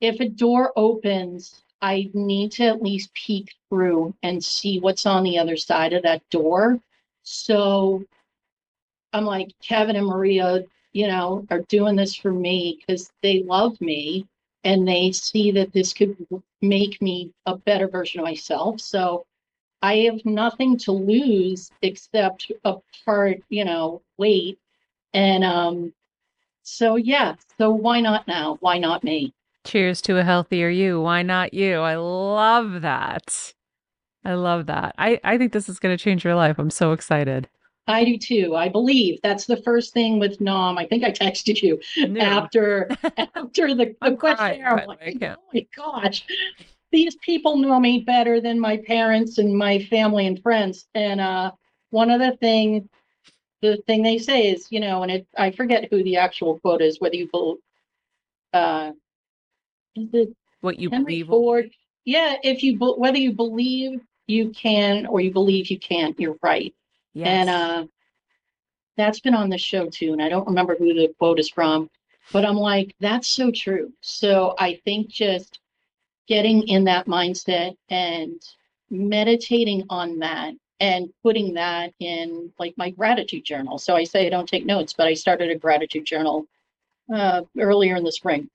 if 0.00 0.20
a 0.20 0.28
door 0.28 0.72
opens, 0.76 1.62
I 1.82 2.10
need 2.14 2.52
to 2.52 2.64
at 2.64 2.82
least 2.82 3.12
peek 3.14 3.54
through 3.68 4.14
and 4.22 4.42
see 4.42 4.78
what's 4.78 5.04
on 5.04 5.24
the 5.24 5.38
other 5.38 5.56
side 5.56 5.92
of 5.92 6.04
that 6.04 6.22
door. 6.30 6.78
So 7.22 8.04
I'm 9.12 9.24
like, 9.24 9.52
Kevin 9.60 9.96
and 9.96 10.06
Maria, 10.06 10.64
you 10.92 11.06
know, 11.06 11.46
are 11.50 11.60
doing 11.68 11.96
this 11.96 12.14
for 12.14 12.32
me 12.32 12.78
because 12.80 13.10
they 13.22 13.42
love 13.42 13.80
me 13.80 14.26
and 14.64 14.86
they 14.86 15.12
see 15.12 15.50
that 15.52 15.72
this 15.72 15.92
could 15.92 16.16
make 16.60 17.00
me 17.00 17.32
a 17.46 17.56
better 17.56 17.88
version 17.88 18.20
of 18.20 18.24
myself. 18.24 18.80
So 18.80 19.24
I 19.82 19.96
have 20.00 20.24
nothing 20.24 20.76
to 20.78 20.92
lose 20.92 21.70
except 21.82 22.52
a 22.64 22.76
part, 23.04 23.40
you 23.48 23.64
know, 23.64 24.02
weight. 24.18 24.58
And 25.14 25.42
um, 25.42 25.92
so 26.62 26.96
yeah, 26.96 27.34
so 27.58 27.70
why 27.70 28.00
not 28.00 28.28
now? 28.28 28.58
Why 28.60 28.78
not 28.78 29.02
me? 29.02 29.32
Cheers 29.64 30.00
to 30.02 30.18
a 30.18 30.24
healthier 30.24 30.68
you. 30.68 31.00
Why 31.00 31.22
not 31.22 31.54
you? 31.54 31.76
I 31.76 31.96
love 31.96 32.82
that. 32.82 33.54
I 34.24 34.34
love 34.34 34.66
that. 34.66 34.94
I, 34.98 35.18
I 35.24 35.38
think 35.38 35.52
this 35.52 35.68
is 35.68 35.78
going 35.78 35.96
to 35.96 36.02
change 36.02 36.24
your 36.24 36.34
life. 36.34 36.58
I'm 36.58 36.70
so 36.70 36.92
excited. 36.92 37.48
I 37.90 38.04
do 38.04 38.16
too. 38.16 38.54
I 38.56 38.68
believe 38.68 39.20
that's 39.22 39.46
the 39.46 39.56
first 39.58 39.92
thing 39.92 40.18
with 40.18 40.40
Nom. 40.40 40.78
I 40.78 40.86
think 40.86 41.04
I 41.04 41.10
texted 41.10 41.60
you 41.62 41.80
no. 41.96 42.20
after 42.20 42.88
after 43.34 43.74
the, 43.74 43.94
the 44.00 44.16
questionnaire. 44.16 44.80
I'm 44.80 44.86
like, 44.86 45.18
oh 45.22 45.36
my 45.52 45.66
gosh, 45.76 46.24
these 46.92 47.16
people 47.16 47.56
know 47.56 47.78
me 47.80 48.00
better 48.00 48.40
than 48.40 48.58
my 48.58 48.76
parents 48.76 49.38
and 49.38 49.56
my 49.56 49.78
family 49.84 50.26
and 50.26 50.42
friends. 50.42 50.86
And 50.94 51.20
uh, 51.20 51.52
one 51.90 52.10
of 52.10 52.20
the 52.20 52.36
things, 52.36 52.88
the 53.62 53.78
thing 53.86 54.02
they 54.02 54.18
say 54.18 54.50
is, 54.50 54.68
you 54.70 54.80
know, 54.80 55.02
and 55.02 55.10
it, 55.12 55.26
I 55.36 55.50
forget 55.50 55.88
who 55.90 56.02
the 56.02 56.16
actual 56.16 56.58
quote 56.60 56.82
is, 56.82 57.00
whether 57.00 57.16
you 57.16 57.28
believe, 57.30 57.58
uh, 58.52 58.92
is 59.96 60.08
it 60.12 60.36
what 60.60 60.78
you 60.78 60.90
Henry 60.90 61.22
believe? 61.22 61.26
Ford? 61.26 61.70
Yeah, 62.04 62.36
if 62.42 62.62
you 62.62 62.78
whether 62.78 63.18
you 63.18 63.32
believe 63.32 64.00
you 64.26 64.50
can 64.50 65.06
or 65.06 65.20
you 65.20 65.32
believe 65.32 65.70
you 65.70 65.78
can't, 65.78 66.18
you're 66.18 66.38
right. 66.42 66.74
Yes. 67.14 67.28
And 67.28 67.50
uh, 67.50 67.86
that's 68.96 69.20
been 69.20 69.34
on 69.34 69.50
the 69.50 69.58
show 69.58 69.88
too. 69.88 70.12
And 70.12 70.22
I 70.22 70.28
don't 70.28 70.46
remember 70.46 70.76
who 70.76 70.94
the 70.94 71.12
quote 71.18 71.38
is 71.38 71.48
from, 71.48 71.90
but 72.32 72.44
I'm 72.44 72.56
like, 72.56 72.94
that's 73.00 73.28
so 73.28 73.50
true. 73.50 73.92
So 74.00 74.54
I 74.58 74.80
think 74.84 75.08
just 75.08 75.58
getting 76.28 76.68
in 76.68 76.84
that 76.84 77.06
mindset 77.06 77.76
and 77.88 78.40
meditating 78.90 79.84
on 79.90 80.18
that 80.20 80.54
and 80.80 81.12
putting 81.22 81.54
that 81.54 81.92
in 82.00 82.52
like 82.58 82.74
my 82.76 82.90
gratitude 82.90 83.44
journal. 83.44 83.78
So 83.78 83.96
I 83.96 84.04
say 84.04 84.26
I 84.26 84.30
don't 84.30 84.48
take 84.48 84.64
notes, 84.64 84.92
but 84.92 85.06
I 85.06 85.14
started 85.14 85.50
a 85.50 85.56
gratitude 85.56 86.06
journal 86.06 86.46
uh, 87.12 87.42
earlier 87.58 87.96
in 87.96 88.04
the 88.04 88.12
spring. 88.12 88.48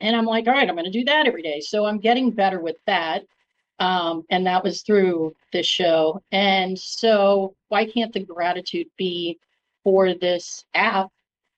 And 0.00 0.16
I'm 0.16 0.26
like, 0.26 0.46
all 0.48 0.54
right, 0.54 0.68
I'm 0.68 0.74
going 0.74 0.90
to 0.90 0.90
do 0.90 1.04
that 1.04 1.26
every 1.26 1.42
day. 1.42 1.60
So 1.60 1.84
I'm 1.84 1.98
getting 1.98 2.30
better 2.30 2.60
with 2.60 2.76
that. 2.86 3.24
Um, 3.80 4.24
and 4.28 4.46
that 4.46 4.62
was 4.62 4.82
through 4.82 5.34
this 5.52 5.66
show. 5.66 6.22
And 6.30 6.78
so, 6.78 7.54
why 7.68 7.86
can't 7.86 8.12
the 8.12 8.20
gratitude 8.20 8.86
be 8.96 9.38
for 9.82 10.14
this 10.14 10.64
app 10.74 11.08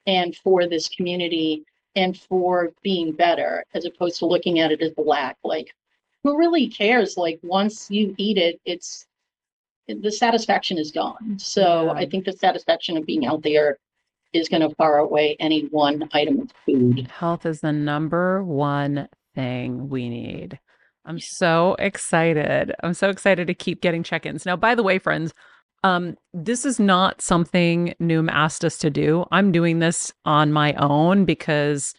and 0.07 0.35
for 0.37 0.69
this 0.69 0.89
community 0.89 1.65
and 1.97 2.17
for 2.17 2.71
being 2.83 3.13
better 3.13 3.65
as 3.75 3.85
opposed 3.85 4.21
to 4.21 4.27
looking 4.27 4.61
at 4.61 4.71
it 4.71 4.81
as 4.81 4.93
black? 4.93 5.37
Like, 5.43 5.75
who 6.23 6.39
really 6.39 6.69
cares? 6.69 7.17
Like, 7.17 7.41
once 7.43 7.91
you 7.91 8.15
eat 8.17 8.39
it, 8.39 8.61
it's 8.65 9.07
the 9.89 10.13
satisfaction 10.13 10.79
is 10.79 10.93
gone. 10.93 11.39
So, 11.41 11.87
yeah. 11.87 11.93
I 11.93 12.07
think 12.07 12.25
the 12.25 12.33
satisfaction 12.33 12.97
of 12.97 13.05
being 13.05 13.27
out 13.27 13.43
there 13.43 13.79
is 14.33 14.49
going 14.49 14.63
to 14.63 14.75
far 14.77 15.03
outweigh 15.03 15.37
any 15.41 15.63
one 15.67 16.09
item 16.13 16.41
of 16.41 16.53
food. 16.65 17.09
Health 17.11 17.47
is 17.47 17.61
the 17.61 17.73
number 17.73 18.45
one 18.45 19.09
thing 19.35 19.89
we 19.89 20.09
need. 20.09 20.59
I'm 21.05 21.19
so 21.19 21.77
excited. 21.79 22.73
I'm 22.83 22.95
so 22.95 23.09
excited 23.09 23.47
to 23.47 23.55
keep 23.55 23.81
getting 23.81 24.03
check-ins. 24.03 24.47
Now, 24.47 24.57
by 24.57 24.75
the 24.75 24.83
way, 24.83 24.99
friends, 24.99 25.33
um, 25.85 26.17
this 26.33 26.65
is 26.65 26.79
not 26.79 27.21
something 27.21 27.95
Noom 28.01 28.31
asked 28.31 28.65
us 28.65 28.79
to 28.79 28.91
do. 28.91 29.25
I'm 29.33 29.51
doing 29.51 29.81
this 29.81 30.13
on 30.25 30.53
my 30.53 30.75
own 30.75 31.25
because 31.25 31.95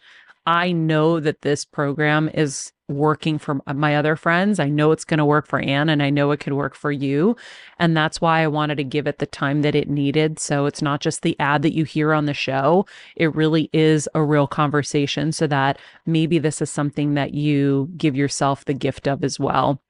I 0.46 0.72
know 0.72 1.20
that 1.20 1.42
this 1.42 1.64
program 1.64 2.30
is 2.32 2.72
working 2.88 3.38
for 3.38 3.60
uh, 3.66 3.74
my 3.74 3.96
other 3.96 4.16
friends. 4.16 4.60
I 4.60 4.68
know 4.68 4.92
it's 4.92 5.04
going 5.04 5.18
to 5.18 5.24
work 5.24 5.46
for 5.46 5.58
Anne 5.60 5.88
and 5.88 6.02
I 6.02 6.10
know 6.10 6.30
it 6.30 6.40
could 6.40 6.52
work 6.52 6.74
for 6.74 6.92
you. 6.92 7.36
And 7.78 7.96
that's 7.96 8.20
why 8.20 8.42
I 8.42 8.46
wanted 8.46 8.76
to 8.76 8.84
give 8.84 9.06
it 9.06 9.18
the 9.18 9.26
time 9.26 9.62
that 9.62 9.74
it 9.74 9.88
needed. 9.88 10.38
So 10.38 10.66
it's 10.66 10.82
not 10.82 11.00
just 11.00 11.22
the 11.22 11.38
ad 11.40 11.62
that 11.62 11.74
you 11.74 11.84
hear 11.84 12.12
on 12.12 12.26
the 12.26 12.34
show, 12.34 12.86
it 13.16 13.34
really 13.34 13.70
is 13.72 14.08
a 14.14 14.22
real 14.22 14.46
conversation 14.46 15.32
so 15.32 15.46
that 15.46 15.78
maybe 16.06 16.38
this 16.38 16.60
is 16.60 16.70
something 16.70 17.14
that 17.14 17.34
you 17.34 17.90
give 17.96 18.16
yourself 18.16 18.64
the 18.64 18.74
gift 18.74 19.08
of 19.08 19.24
as 19.24 19.40
well. 19.40 19.80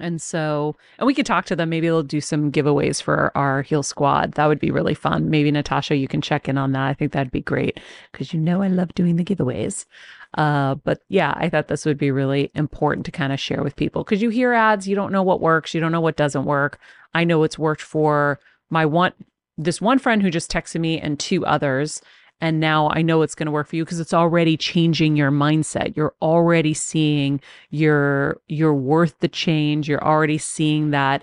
And 0.00 0.22
so, 0.22 0.76
and 0.98 1.06
we 1.06 1.14
could 1.14 1.26
talk 1.26 1.44
to 1.46 1.56
them. 1.56 1.68
Maybe 1.68 1.86
they'll 1.86 2.02
do 2.02 2.20
some 2.20 2.50
giveaways 2.50 3.02
for 3.02 3.30
our 3.36 3.60
Heal 3.62 3.82
Squad. 3.82 4.32
That 4.32 4.46
would 4.46 4.58
be 4.58 4.70
really 4.70 4.94
fun. 4.94 5.28
Maybe 5.28 5.50
Natasha, 5.50 5.96
you 5.96 6.08
can 6.08 6.22
check 6.22 6.48
in 6.48 6.56
on 6.56 6.72
that. 6.72 6.86
I 6.86 6.94
think 6.94 7.12
that'd 7.12 7.30
be 7.30 7.42
great 7.42 7.78
because 8.10 8.32
you 8.32 8.40
know 8.40 8.62
I 8.62 8.68
love 8.68 8.94
doing 8.94 9.16
the 9.16 9.24
giveaways. 9.24 9.84
Uh, 10.38 10.76
but 10.76 11.02
yeah, 11.08 11.34
I 11.36 11.50
thought 11.50 11.68
this 11.68 11.84
would 11.84 11.98
be 11.98 12.10
really 12.10 12.50
important 12.54 13.04
to 13.06 13.12
kind 13.12 13.34
of 13.34 13.40
share 13.40 13.62
with 13.62 13.76
people 13.76 14.02
because 14.02 14.22
you 14.22 14.30
hear 14.30 14.54
ads, 14.54 14.88
you 14.88 14.96
don't 14.96 15.12
know 15.12 15.22
what 15.22 15.42
works, 15.42 15.74
you 15.74 15.80
don't 15.80 15.92
know 15.92 16.00
what 16.00 16.16
doesn't 16.16 16.46
work. 16.46 16.78
I 17.12 17.24
know 17.24 17.42
it's 17.42 17.58
worked 17.58 17.82
for 17.82 18.40
my 18.70 18.86
one, 18.86 19.12
this 19.58 19.82
one 19.82 19.98
friend 19.98 20.22
who 20.22 20.30
just 20.30 20.50
texted 20.50 20.80
me 20.80 20.98
and 20.98 21.20
two 21.20 21.44
others. 21.44 22.00
And 22.42 22.58
now 22.58 22.90
I 22.90 23.02
know 23.02 23.22
it's 23.22 23.36
going 23.36 23.46
to 23.46 23.52
work 23.52 23.68
for 23.68 23.76
you 23.76 23.84
because 23.84 24.00
it's 24.00 24.12
already 24.12 24.56
changing 24.56 25.16
your 25.16 25.30
mindset. 25.30 25.96
You're 25.96 26.14
already 26.20 26.74
seeing 26.74 27.40
you're 27.70 28.40
you're 28.48 28.74
worth 28.74 29.16
the 29.20 29.28
change. 29.28 29.88
You're 29.88 30.02
already 30.02 30.38
seeing 30.38 30.90
that 30.90 31.22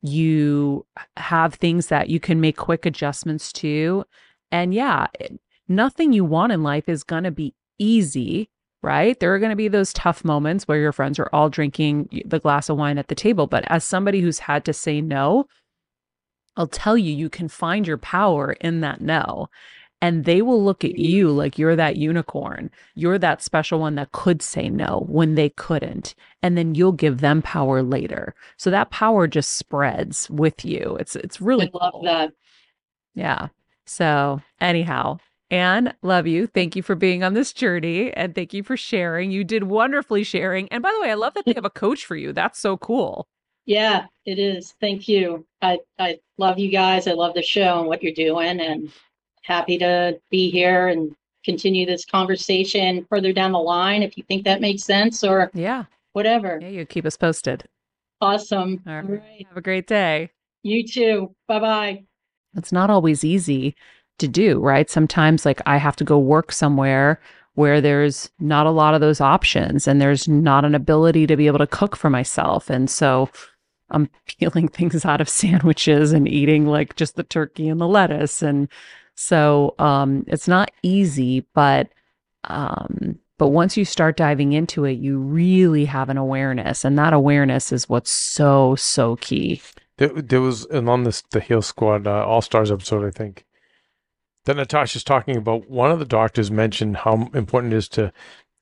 you 0.00 0.86
have 1.16 1.54
things 1.54 1.88
that 1.88 2.08
you 2.08 2.20
can 2.20 2.40
make 2.40 2.56
quick 2.56 2.86
adjustments 2.86 3.52
to. 3.54 4.04
And 4.52 4.72
yeah, 4.72 5.08
eh, 5.18 5.28
nothing 5.66 6.12
you 6.12 6.24
want 6.24 6.52
in 6.52 6.62
life 6.62 6.88
is 6.88 7.02
going 7.02 7.24
to 7.24 7.32
be 7.32 7.52
easy, 7.80 8.48
right? 8.80 9.18
There 9.18 9.34
are 9.34 9.40
going 9.40 9.50
to 9.50 9.56
be 9.56 9.66
those 9.66 9.92
tough 9.92 10.24
moments 10.24 10.68
where 10.68 10.78
your 10.78 10.92
friends 10.92 11.18
are 11.18 11.28
all 11.32 11.50
drinking 11.50 12.22
the 12.24 12.38
glass 12.38 12.68
of 12.68 12.76
wine 12.76 12.96
at 12.96 13.08
the 13.08 13.16
table. 13.16 13.48
But 13.48 13.64
as 13.66 13.82
somebody 13.82 14.20
who's 14.20 14.38
had 14.38 14.64
to 14.66 14.72
say 14.72 15.00
no, 15.00 15.46
I'll 16.56 16.68
tell 16.68 16.96
you, 16.96 17.12
you 17.12 17.28
can 17.28 17.48
find 17.48 17.88
your 17.88 17.98
power 17.98 18.52
in 18.52 18.82
that 18.82 19.00
no. 19.00 19.48
And 20.02 20.24
they 20.24 20.40
will 20.40 20.62
look 20.62 20.84
at 20.84 20.98
you 20.98 21.30
like 21.30 21.58
you're 21.58 21.76
that 21.76 21.96
unicorn. 21.96 22.70
You're 22.94 23.18
that 23.18 23.42
special 23.42 23.80
one 23.80 23.96
that 23.96 24.12
could 24.12 24.40
say 24.40 24.70
no 24.70 25.04
when 25.08 25.34
they 25.34 25.50
couldn't. 25.50 26.14
And 26.42 26.56
then 26.56 26.74
you'll 26.74 26.92
give 26.92 27.20
them 27.20 27.42
power 27.42 27.82
later. 27.82 28.34
So 28.56 28.70
that 28.70 28.90
power 28.90 29.26
just 29.26 29.56
spreads 29.56 30.30
with 30.30 30.64
you. 30.64 30.96
It's 30.98 31.16
it's 31.16 31.40
really 31.40 31.70
I 31.74 31.78
love 31.78 31.92
cool. 31.92 32.04
that. 32.04 32.32
Yeah. 33.14 33.48
So 33.84 34.40
anyhow, 34.60 35.18
Anne, 35.50 35.92
love 36.02 36.26
you. 36.26 36.46
Thank 36.46 36.76
you 36.76 36.82
for 36.82 36.94
being 36.94 37.24
on 37.24 37.34
this 37.34 37.52
journey 37.52 38.12
and 38.12 38.34
thank 38.34 38.54
you 38.54 38.62
for 38.62 38.76
sharing. 38.76 39.30
You 39.30 39.42
did 39.44 39.64
wonderfully 39.64 40.22
sharing. 40.22 40.68
And 40.68 40.82
by 40.82 40.92
the 40.92 41.00
way, 41.00 41.10
I 41.10 41.14
love 41.14 41.34
that 41.34 41.44
they 41.44 41.54
have 41.54 41.64
a 41.64 41.70
coach 41.70 42.06
for 42.06 42.16
you. 42.16 42.32
That's 42.32 42.58
so 42.58 42.76
cool. 42.76 43.26
Yeah, 43.66 44.06
it 44.24 44.38
is. 44.38 44.74
Thank 44.80 45.08
you. 45.08 45.46
I, 45.60 45.80
I 45.98 46.20
love 46.38 46.58
you 46.58 46.70
guys. 46.70 47.06
I 47.06 47.12
love 47.12 47.34
the 47.34 47.42
show 47.42 47.80
and 47.80 47.88
what 47.88 48.02
you're 48.02 48.12
doing 48.12 48.60
and 48.60 48.90
happy 49.50 49.76
to 49.78 50.18
be 50.30 50.50
here 50.50 50.88
and 50.88 51.14
continue 51.44 51.86
this 51.86 52.04
conversation 52.04 53.04
further 53.08 53.32
down 53.32 53.52
the 53.52 53.58
line 53.58 54.02
if 54.02 54.16
you 54.16 54.22
think 54.24 54.44
that 54.44 54.60
makes 54.60 54.84
sense 54.84 55.24
or 55.24 55.50
yeah, 55.54 55.84
whatever. 56.12 56.58
Yeah, 56.60 56.68
you 56.68 56.86
keep 56.86 57.04
us 57.04 57.16
posted. 57.16 57.64
Awesome. 58.20 58.82
All 58.86 58.94
right. 58.94 59.04
All 59.04 59.10
right. 59.16 59.46
Have 59.48 59.56
a 59.56 59.62
great 59.62 59.86
day. 59.86 60.30
You 60.62 60.86
too. 60.86 61.34
Bye 61.48 61.58
bye. 61.58 62.04
It's 62.54 62.72
not 62.72 62.90
always 62.90 63.24
easy 63.24 63.74
to 64.18 64.28
do, 64.28 64.60
right? 64.60 64.90
Sometimes, 64.90 65.46
like, 65.46 65.60
I 65.66 65.78
have 65.78 65.96
to 65.96 66.04
go 66.04 66.18
work 66.18 66.52
somewhere 66.52 67.20
where 67.54 67.80
there's 67.80 68.30
not 68.38 68.66
a 68.66 68.70
lot 68.70 68.94
of 68.94 69.00
those 69.00 69.20
options 69.20 69.88
and 69.88 70.00
there's 70.00 70.28
not 70.28 70.64
an 70.64 70.74
ability 70.74 71.26
to 71.26 71.36
be 71.36 71.46
able 71.46 71.58
to 71.58 71.66
cook 71.66 71.96
for 71.96 72.10
myself. 72.10 72.70
And 72.70 72.88
so 72.88 73.28
I'm 73.90 74.08
peeling 74.26 74.68
things 74.68 75.04
out 75.04 75.20
of 75.20 75.28
sandwiches 75.28 76.12
and 76.12 76.28
eating 76.28 76.66
like 76.66 76.96
just 76.96 77.16
the 77.16 77.22
turkey 77.22 77.68
and 77.68 77.80
the 77.80 77.88
lettuce. 77.88 78.42
And 78.42 78.68
so 79.20 79.74
um, 79.78 80.24
it's 80.26 80.48
not 80.48 80.70
easy, 80.82 81.46
but 81.54 81.88
um, 82.44 83.18
But 83.40 83.48
once 83.48 83.74
you 83.78 83.86
start 83.86 84.18
diving 84.18 84.52
into 84.52 84.84
it, 84.84 84.98
you 84.98 85.18
really 85.18 85.86
have 85.86 86.10
an 86.10 86.18
awareness. 86.18 86.84
And 86.84 86.98
that 86.98 87.14
awareness 87.14 87.72
is 87.72 87.88
what's 87.88 88.10
so, 88.10 88.76
so 88.76 89.16
key. 89.16 89.62
There, 89.96 90.08
there 90.08 90.42
was, 90.42 90.66
and 90.66 90.88
on 90.90 91.04
this, 91.04 91.22
the 91.30 91.40
Heal 91.40 91.62
Squad 91.62 92.06
uh, 92.06 92.26
All 92.26 92.42
Stars 92.42 92.70
episode, 92.70 93.06
I 93.06 93.10
think, 93.10 93.44
that 94.44 94.56
Natasha's 94.56 95.04
talking 95.04 95.36
about, 95.36 95.70
one 95.70 95.90
of 95.90 95.98
the 95.98 96.04
doctors 96.04 96.50
mentioned 96.50 96.98
how 96.98 97.30
important 97.32 97.72
it 97.72 97.76
is 97.76 97.88
to 97.90 98.12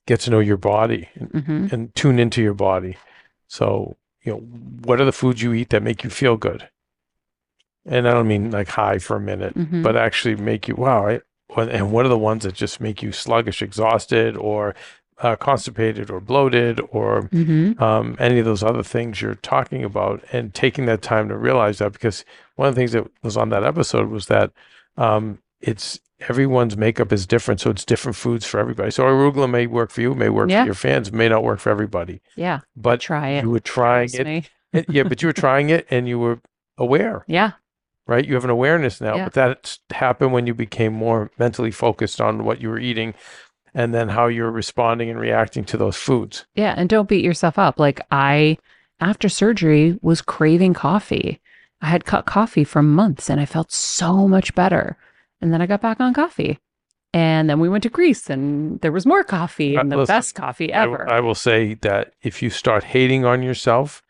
get 0.07 0.21
to 0.21 0.31
know 0.31 0.41
your 0.41 0.57
body 0.57 1.09
and, 1.15 1.45
hmm 1.45 1.67
and 1.73 1.95
tune 1.95 2.21
into 2.21 2.41
your 2.41 2.55
body. 2.55 2.97
So, 3.49 3.97
you 4.23 4.33
know, 4.33 4.39
what 4.87 5.01
are 5.01 5.05
the 5.05 5.13
foods 5.13 5.43
you 5.43 5.53
eat 5.55 5.71
that 5.71 5.83
make 5.83 6.05
you 6.05 6.11
feel 6.11 6.37
good? 6.37 6.69
And 7.87 8.07
I 8.09 8.13
don't 8.13 8.29
mean 8.29 8.51
like 8.51 8.69
high 8.69 8.99
for 8.99 9.17
a 9.17 9.21
minute, 9.21 9.55
Mhm. 9.57 9.83
but 9.83 9.97
actually 9.97 10.37
make 10.37 10.69
you, 10.69 10.75
wow. 10.75 11.07
I, 11.09 11.21
and 11.57 11.91
what 11.93 12.05
are 12.05 12.11
the 12.11 12.19
ones 12.19 12.45
that 12.45 12.55
just 12.55 12.81
make 12.81 13.03
you 13.03 13.11
sluggish, 13.13 13.63
exhausted, 13.63 14.37
or 14.37 14.75
uh, 15.21 15.35
constipated, 15.35 16.11
or 16.11 16.21
bloated, 16.21 16.81
or 16.91 17.23
hmm 17.23 17.73
um, 17.83 18.15
any 18.21 18.39
of 18.39 18.45
those 18.45 18.63
other 18.63 18.85
things 18.85 19.21
you're 19.21 19.35
talking 19.35 19.83
about 19.83 20.23
and 20.33 20.55
taking 20.55 20.87
that 20.87 21.03
time 21.03 21.29
to 21.29 21.37
realize 21.37 21.79
that 21.79 21.93
because 21.93 22.25
one 22.55 22.69
of 22.69 22.75
the 22.77 22.81
things 22.81 22.93
that 22.93 23.05
was 23.25 23.37
on 23.37 23.49
that 23.49 23.65
episode 23.65 24.09
was 24.11 24.27
that 24.27 24.53
um, 24.97 25.39
it's 25.61 25.99
everyone's 26.29 26.77
makeup 26.77 27.13
is 27.13 27.27
different 27.27 27.61
so 27.61 27.69
it's 27.71 27.85
different 27.85 28.15
foods 28.17 28.45
for 28.47 28.59
everybody 28.61 28.91
so 28.93 29.03
arugula 29.05 29.49
may 29.51 29.67
work 29.69 29.91
for 29.91 30.01
you 30.03 30.15
may 30.15 30.29
work 30.29 30.51
Yeah. 30.51 30.63
for 30.63 30.67
your 30.67 30.75
fans 30.75 31.13
may 31.13 31.29
not 31.29 31.43
work 31.45 31.59
for 31.61 31.71
everybody 31.71 32.21
Yeah. 32.37 32.61
but 32.77 33.01
Try 33.01 33.29
it. 33.31 33.45
you 33.45 33.51
were 33.51 33.61
trying 33.61 34.09
Trust 34.11 34.45
it 34.73 34.87
yeah 34.89 35.03
but 35.05 35.21
you 35.23 35.29
were 35.29 35.33
trying 35.33 35.71
it 35.71 35.87
and 35.91 36.09
you 36.09 36.19
were 36.19 36.41
aware 36.77 37.25
Yeah. 37.29 37.53
Right 38.09 38.27
you 38.27 38.35
have 38.35 38.45
an 38.45 38.51
awareness 38.51 39.01
now 39.01 39.15
Yeah. 39.17 39.25
but 39.25 39.35
that 39.35 39.79
happened 39.91 40.33
when 40.33 40.47
you 40.49 40.55
became 40.55 40.93
more 40.93 41.31
mentally 41.39 41.71
focused 41.71 42.21
on 42.21 42.43
what 42.45 42.61
you 42.61 42.69
were 42.71 42.81
eating 42.81 43.15
and 43.75 43.95
then 43.95 44.09
how 44.09 44.27
you're 44.27 44.51
responding 44.51 45.09
and 45.11 45.21
reacting 45.21 45.65
to 45.67 45.77
those 45.77 45.97
foods 45.97 46.47
Yeah, 46.57 46.75
and 46.77 46.89
don't 46.89 47.09
beat 47.09 47.25
yourself 47.25 47.59
up. 47.59 47.79
Like 47.79 48.01
I 48.11 48.59
after 48.99 49.29
surgery 49.29 49.99
was 50.03 50.23
craving 50.23 50.75
coffee. 50.75 51.41
I 51.81 51.87
had 51.87 52.05
cut 52.05 52.27
coffee 52.27 52.65
for 52.65 52.83
months 52.83 53.31
and 53.31 53.39
I 53.41 53.45
felt 53.47 53.71
so 53.71 54.27
much 54.27 54.53
better. 54.57 54.97
And 55.41 55.53
then 55.53 55.63
I 55.63 55.67
got 55.67 55.81
back 55.81 56.01
on 56.01 56.13
coffee. 56.15 56.59
And 57.15 57.49
then 57.49 57.61
we 57.61 57.69
went 57.69 57.83
to 57.85 57.89
Greece 57.91 58.29
and 58.29 58.81
there 58.81 58.91
was 58.91 59.07
more 59.07 59.23
coffee 59.23 59.77
Uh, 59.77 59.81
and 59.83 59.93
the 59.93 59.99
listen, 59.99 60.17
best 60.17 60.35
coffee 60.35 60.73
I 60.73 60.83
ever. 60.83 61.09
I 61.09 61.21
will 61.21 61.37
say 61.37 61.75
that 61.83 62.15
if 62.23 62.43
you 62.43 62.51
start 62.51 62.83
hating 62.85 63.25
on 63.25 63.43
yourself 63.43 64.03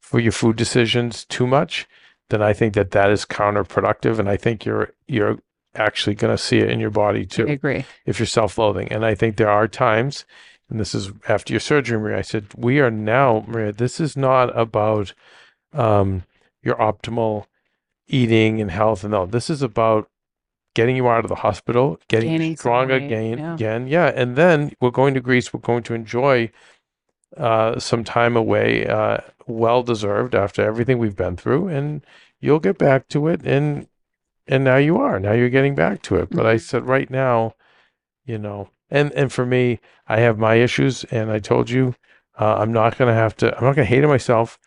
for 0.00 0.20
your 0.20 0.32
food 0.32 0.56
decisions 0.56 1.24
too 1.24 1.46
much, 1.46 1.86
then 2.30 2.42
I 2.42 2.52
think 2.52 2.74
that 2.74 2.90
that 2.92 3.10
is 3.10 3.24
counterproductive, 3.24 4.18
and 4.18 4.28
I 4.28 4.36
think 4.36 4.64
you're 4.64 4.92
you're 5.06 5.38
actually 5.74 6.14
going 6.14 6.34
to 6.36 6.42
see 6.42 6.58
it 6.58 6.70
in 6.70 6.80
your 6.80 6.90
body 6.90 7.24
too. 7.24 7.46
I 7.48 7.52
agree. 7.52 7.84
if 8.06 8.18
you're 8.18 8.26
self-loathing. 8.26 8.90
And 8.90 9.04
I 9.04 9.14
think 9.14 9.36
there 9.36 9.50
are 9.50 9.68
times, 9.68 10.24
and 10.68 10.80
this 10.80 10.94
is 10.94 11.12
after 11.28 11.52
your 11.52 11.60
surgery, 11.60 11.98
Maria. 11.98 12.18
I 12.18 12.22
said 12.22 12.46
we 12.56 12.80
are 12.80 12.90
now, 12.90 13.44
Maria. 13.46 13.72
This 13.72 14.00
is 14.00 14.16
not 14.16 14.56
about 14.58 15.14
um, 15.72 16.24
your 16.62 16.76
optimal 16.76 17.46
eating 18.08 18.60
and 18.60 18.70
health, 18.70 19.04
and 19.04 19.12
no. 19.12 19.26
This 19.26 19.50
is 19.50 19.62
about 19.62 20.10
getting 20.74 20.96
you 20.96 21.08
out 21.08 21.24
of 21.24 21.28
the 21.28 21.34
hospital, 21.36 21.98
getting 22.08 22.30
Gaining 22.30 22.50
you 22.50 22.56
some 22.56 22.60
strong 22.60 22.90
again, 22.90 23.38
yeah. 23.38 23.54
again, 23.54 23.86
yeah. 23.88 24.12
And 24.14 24.36
then 24.36 24.72
we're 24.80 24.90
going 24.90 25.14
to 25.14 25.20
Greece. 25.20 25.52
We're 25.52 25.60
going 25.60 25.82
to 25.84 25.94
enjoy 25.94 26.50
uh, 27.36 27.78
some 27.78 28.04
time 28.04 28.36
away, 28.36 28.86
uh, 28.86 29.18
well 29.46 29.82
deserved 29.82 30.34
after 30.34 30.62
everything 30.62 30.98
we've 30.98 31.16
been 31.16 31.36
through, 31.36 31.68
and 31.68 32.04
you'll 32.40 32.60
get 32.60 32.78
back 32.78 33.08
to 33.08 33.28
it. 33.28 33.40
And 33.44 33.88
and 34.46 34.64
now 34.64 34.76
you 34.76 34.96
are. 34.98 35.20
Now 35.20 35.32
you're 35.32 35.50
getting 35.50 35.74
back 35.74 36.02
to 36.02 36.16
it. 36.16 36.30
But 36.30 36.46
I 36.46 36.54
Mhm. 36.56 36.60
said 36.60 36.86
right 36.86 37.10
now, 37.10 37.54
you 38.24 38.38
know, 38.38 38.70
and 38.90 39.12
and 39.12 39.32
for 39.32 39.46
me, 39.46 39.80
I 40.08 40.20
have 40.20 40.38
my 40.38 40.56
issues, 40.56 41.04
and 41.04 41.30
I 41.30 41.38
told 41.38 41.70
you, 41.70 41.94
uh, 42.38 42.56
I'm 42.58 42.72
not 42.72 42.96
gonna 42.98 43.14
have 43.14 43.36
to. 43.38 43.56
I'm 43.56 43.64
not 43.64 43.76
gonna 43.76 43.84
hate 43.86 44.04
it 44.04 44.08
myself 44.08 44.58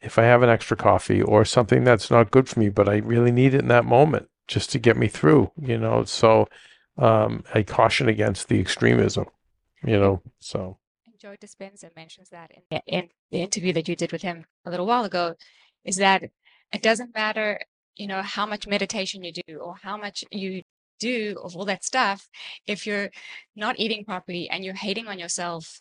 if 0.00 0.18
I 0.18 0.22
have 0.24 0.42
an 0.42 0.50
extra 0.50 0.76
coffee 0.76 1.22
or 1.22 1.44
something 1.44 1.84
that's 1.84 2.10
not 2.10 2.30
good 2.30 2.48
for 2.48 2.60
me, 2.60 2.68
but 2.68 2.88
I 2.88 2.98
really 2.98 3.32
need 3.32 3.54
it 3.54 3.60
in 3.62 3.68
that 3.68 3.84
moment 3.84 4.28
just 4.46 4.70
to 4.72 4.78
get 4.78 4.96
me 4.96 5.08
through. 5.08 5.52
You 5.60 5.78
know, 5.78 6.04
so 6.04 6.48
um, 6.98 7.44
I 7.54 7.62
caution 7.62 8.08
against 8.08 8.48
the 8.48 8.60
extremism. 8.60 9.26
You 9.84 9.98
know, 10.00 10.22
so. 10.40 10.78
And 11.28 11.38
Joe 11.40 11.46
Dispenza 11.46 11.94
mentions 11.96 12.30
that 12.30 12.50
in, 12.70 12.80
in 12.86 13.08
the 13.30 13.42
interview 13.42 13.72
that 13.74 13.88
you 13.88 13.96
did 13.96 14.12
with 14.12 14.22
him 14.22 14.44
a 14.64 14.70
little 14.70 14.86
while 14.86 15.04
ago, 15.04 15.34
is 15.84 15.96
that 15.96 16.22
it 16.72 16.82
doesn't 16.82 17.14
matter, 17.14 17.60
you 17.96 18.06
know, 18.06 18.22
how 18.22 18.46
much 18.46 18.66
meditation 18.66 19.24
you 19.24 19.32
do 19.32 19.58
or 19.58 19.76
how 19.82 19.96
much 19.96 20.24
you 20.30 20.62
do 21.00 21.36
of 21.42 21.56
all 21.56 21.64
that 21.64 21.84
stuff. 21.84 22.28
If 22.66 22.86
you're 22.86 23.10
not 23.56 23.78
eating 23.78 24.04
properly 24.04 24.48
and 24.50 24.64
you're 24.64 24.74
hating 24.74 25.06
on 25.06 25.18
yourself, 25.18 25.80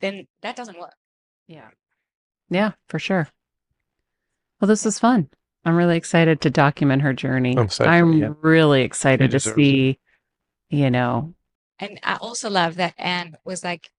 then 0.00 0.26
that 0.42 0.56
doesn't 0.56 0.78
work. 0.78 0.94
Yeah. 1.46 1.68
Yeah, 2.48 2.72
for 2.88 2.98
sure. 2.98 3.28
Well, 4.60 4.68
this 4.68 4.84
was 4.84 4.98
fun. 4.98 5.28
I'm 5.64 5.76
really 5.76 5.96
excited 5.96 6.40
to 6.42 6.50
document 6.50 7.02
her 7.02 7.12
journey. 7.12 7.56
I'm 7.56 7.64
excited, 7.64 7.90
I'm 7.90 8.12
yeah. 8.12 8.32
really 8.40 8.82
excited 8.82 9.30
to 9.30 9.36
deserves 9.36 9.58
it. 9.58 9.60
see, 9.60 9.98
you 10.70 10.90
know, 10.90 11.34
And 11.78 11.98
I 12.02 12.16
also 12.16 12.48
love 12.48 12.76
that 12.76 12.94
Anne 12.98 13.36
was 13.44 13.64
like 13.64 13.90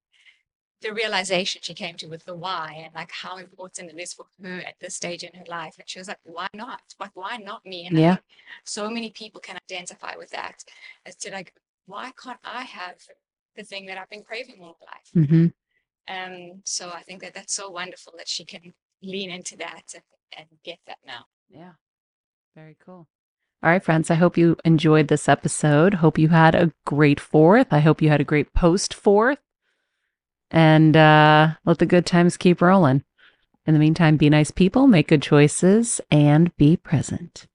the 0.81 0.93
realization 0.93 1.61
she 1.63 1.73
came 1.73 1.95
to 1.97 2.07
with 2.07 2.25
the 2.25 2.35
why 2.35 2.81
and 2.85 2.93
like 2.93 3.11
how 3.11 3.37
important 3.37 3.91
it 3.91 3.99
is 3.99 4.13
for 4.13 4.25
her 4.43 4.59
at 4.59 4.75
this 4.79 4.95
stage 4.95 5.23
in 5.23 5.33
her 5.33 5.45
life. 5.47 5.75
And 5.79 5.89
she 5.89 5.99
was 5.99 6.07
like, 6.07 6.19
why 6.23 6.47
not? 6.53 6.81
Like, 6.99 7.11
why 7.15 7.37
not 7.37 7.65
me? 7.65 7.87
And 7.87 7.97
Yeah. 7.97 8.17
so 8.63 8.89
many 8.89 9.09
people 9.11 9.41
can 9.41 9.57
identify 9.69 10.15
with 10.17 10.29
that 10.31 10.63
as 11.05 11.15
to 11.17 11.31
like, 11.31 11.53
why 11.87 12.11
can't 12.21 12.39
I 12.43 12.63
have 12.63 12.95
the 13.55 13.63
thing 13.63 13.87
that 13.87 13.97
I've 13.97 14.09
been 14.09 14.23
craving 14.23 14.61
all 14.61 14.77
my 14.79 14.87
life? 14.93 15.11
mhm. 15.29 15.53
Um, 16.07 16.61
so 16.63 16.89
I 16.89 17.01
think 17.01 17.21
that 17.21 17.33
that's 17.33 17.53
so 17.53 17.69
wonderful 17.69 18.13
that 18.17 18.27
she 18.27 18.45
can 18.45 18.73
lean 19.01 19.29
into 19.29 19.57
that 19.57 19.93
and, 19.93 20.03
and 20.37 20.47
get 20.63 20.79
that 20.87 20.99
now. 21.05 21.25
Yeah. 21.49 21.73
Very 22.55 22.77
cool. 22.83 23.07
All 23.63 23.71
right, 23.71 23.83
friends. 23.83 24.11
I 24.11 24.15
hope 24.15 24.37
you 24.37 24.57
enjoyed 24.63 25.07
this 25.07 25.27
episode. 25.27 25.95
Hope 25.95 26.17
you 26.19 26.29
had 26.29 26.55
a 26.55 26.71
great 26.85 27.19
fourth. 27.19 27.67
I 27.71 27.79
hope 27.79 28.01
you 28.01 28.09
had 28.09 28.21
a 28.21 28.25
great 28.25 28.53
post 28.53 28.93
fourth. 28.93 29.39
And 30.51 30.95
uh, 30.95 31.49
let 31.65 31.79
the 31.79 31.85
good 31.85 32.05
times 32.05 32.37
keep 32.37 32.61
rolling. 32.61 33.03
In 33.65 33.73
the 33.73 33.79
meantime, 33.79 34.15
be 34.15 34.29
nice 34.29 34.49
people, 34.49 34.87
make 34.87 35.09
good 35.09 35.21
choices, 35.21 35.99
and 36.09 36.55
be 36.55 36.77
present. 36.77 37.47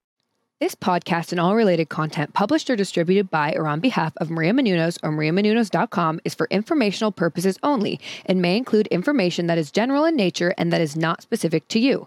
This 0.63 0.75
podcast 0.77 1.33
and 1.33 1.41
all 1.41 1.57
related 1.57 1.89
content 1.89 2.35
published 2.35 2.71
or 2.71 2.77
distributed 2.77 3.31
by 3.31 3.53
or 3.55 3.67
on 3.67 3.81
behalf 3.81 4.13
of 4.19 4.31
Maria 4.31 4.53
Menounos 4.53 4.97
or 5.03 5.11
mariamenounos.com 5.11 6.21
is 6.25 6.37
for 6.37 6.47
informational 6.53 7.11
purposes 7.11 7.59
only 7.65 7.99
and 8.27 8.41
may 8.41 8.57
include 8.57 8.87
information 8.87 9.49
that 9.49 9.59
is 9.59 9.73
general 9.73 10.05
in 10.05 10.15
nature 10.15 10.55
and 10.57 10.73
that 10.73 10.81
is 10.81 10.95
not 10.95 11.21
specific 11.21 11.67
to 11.67 11.81
you. 11.81 12.07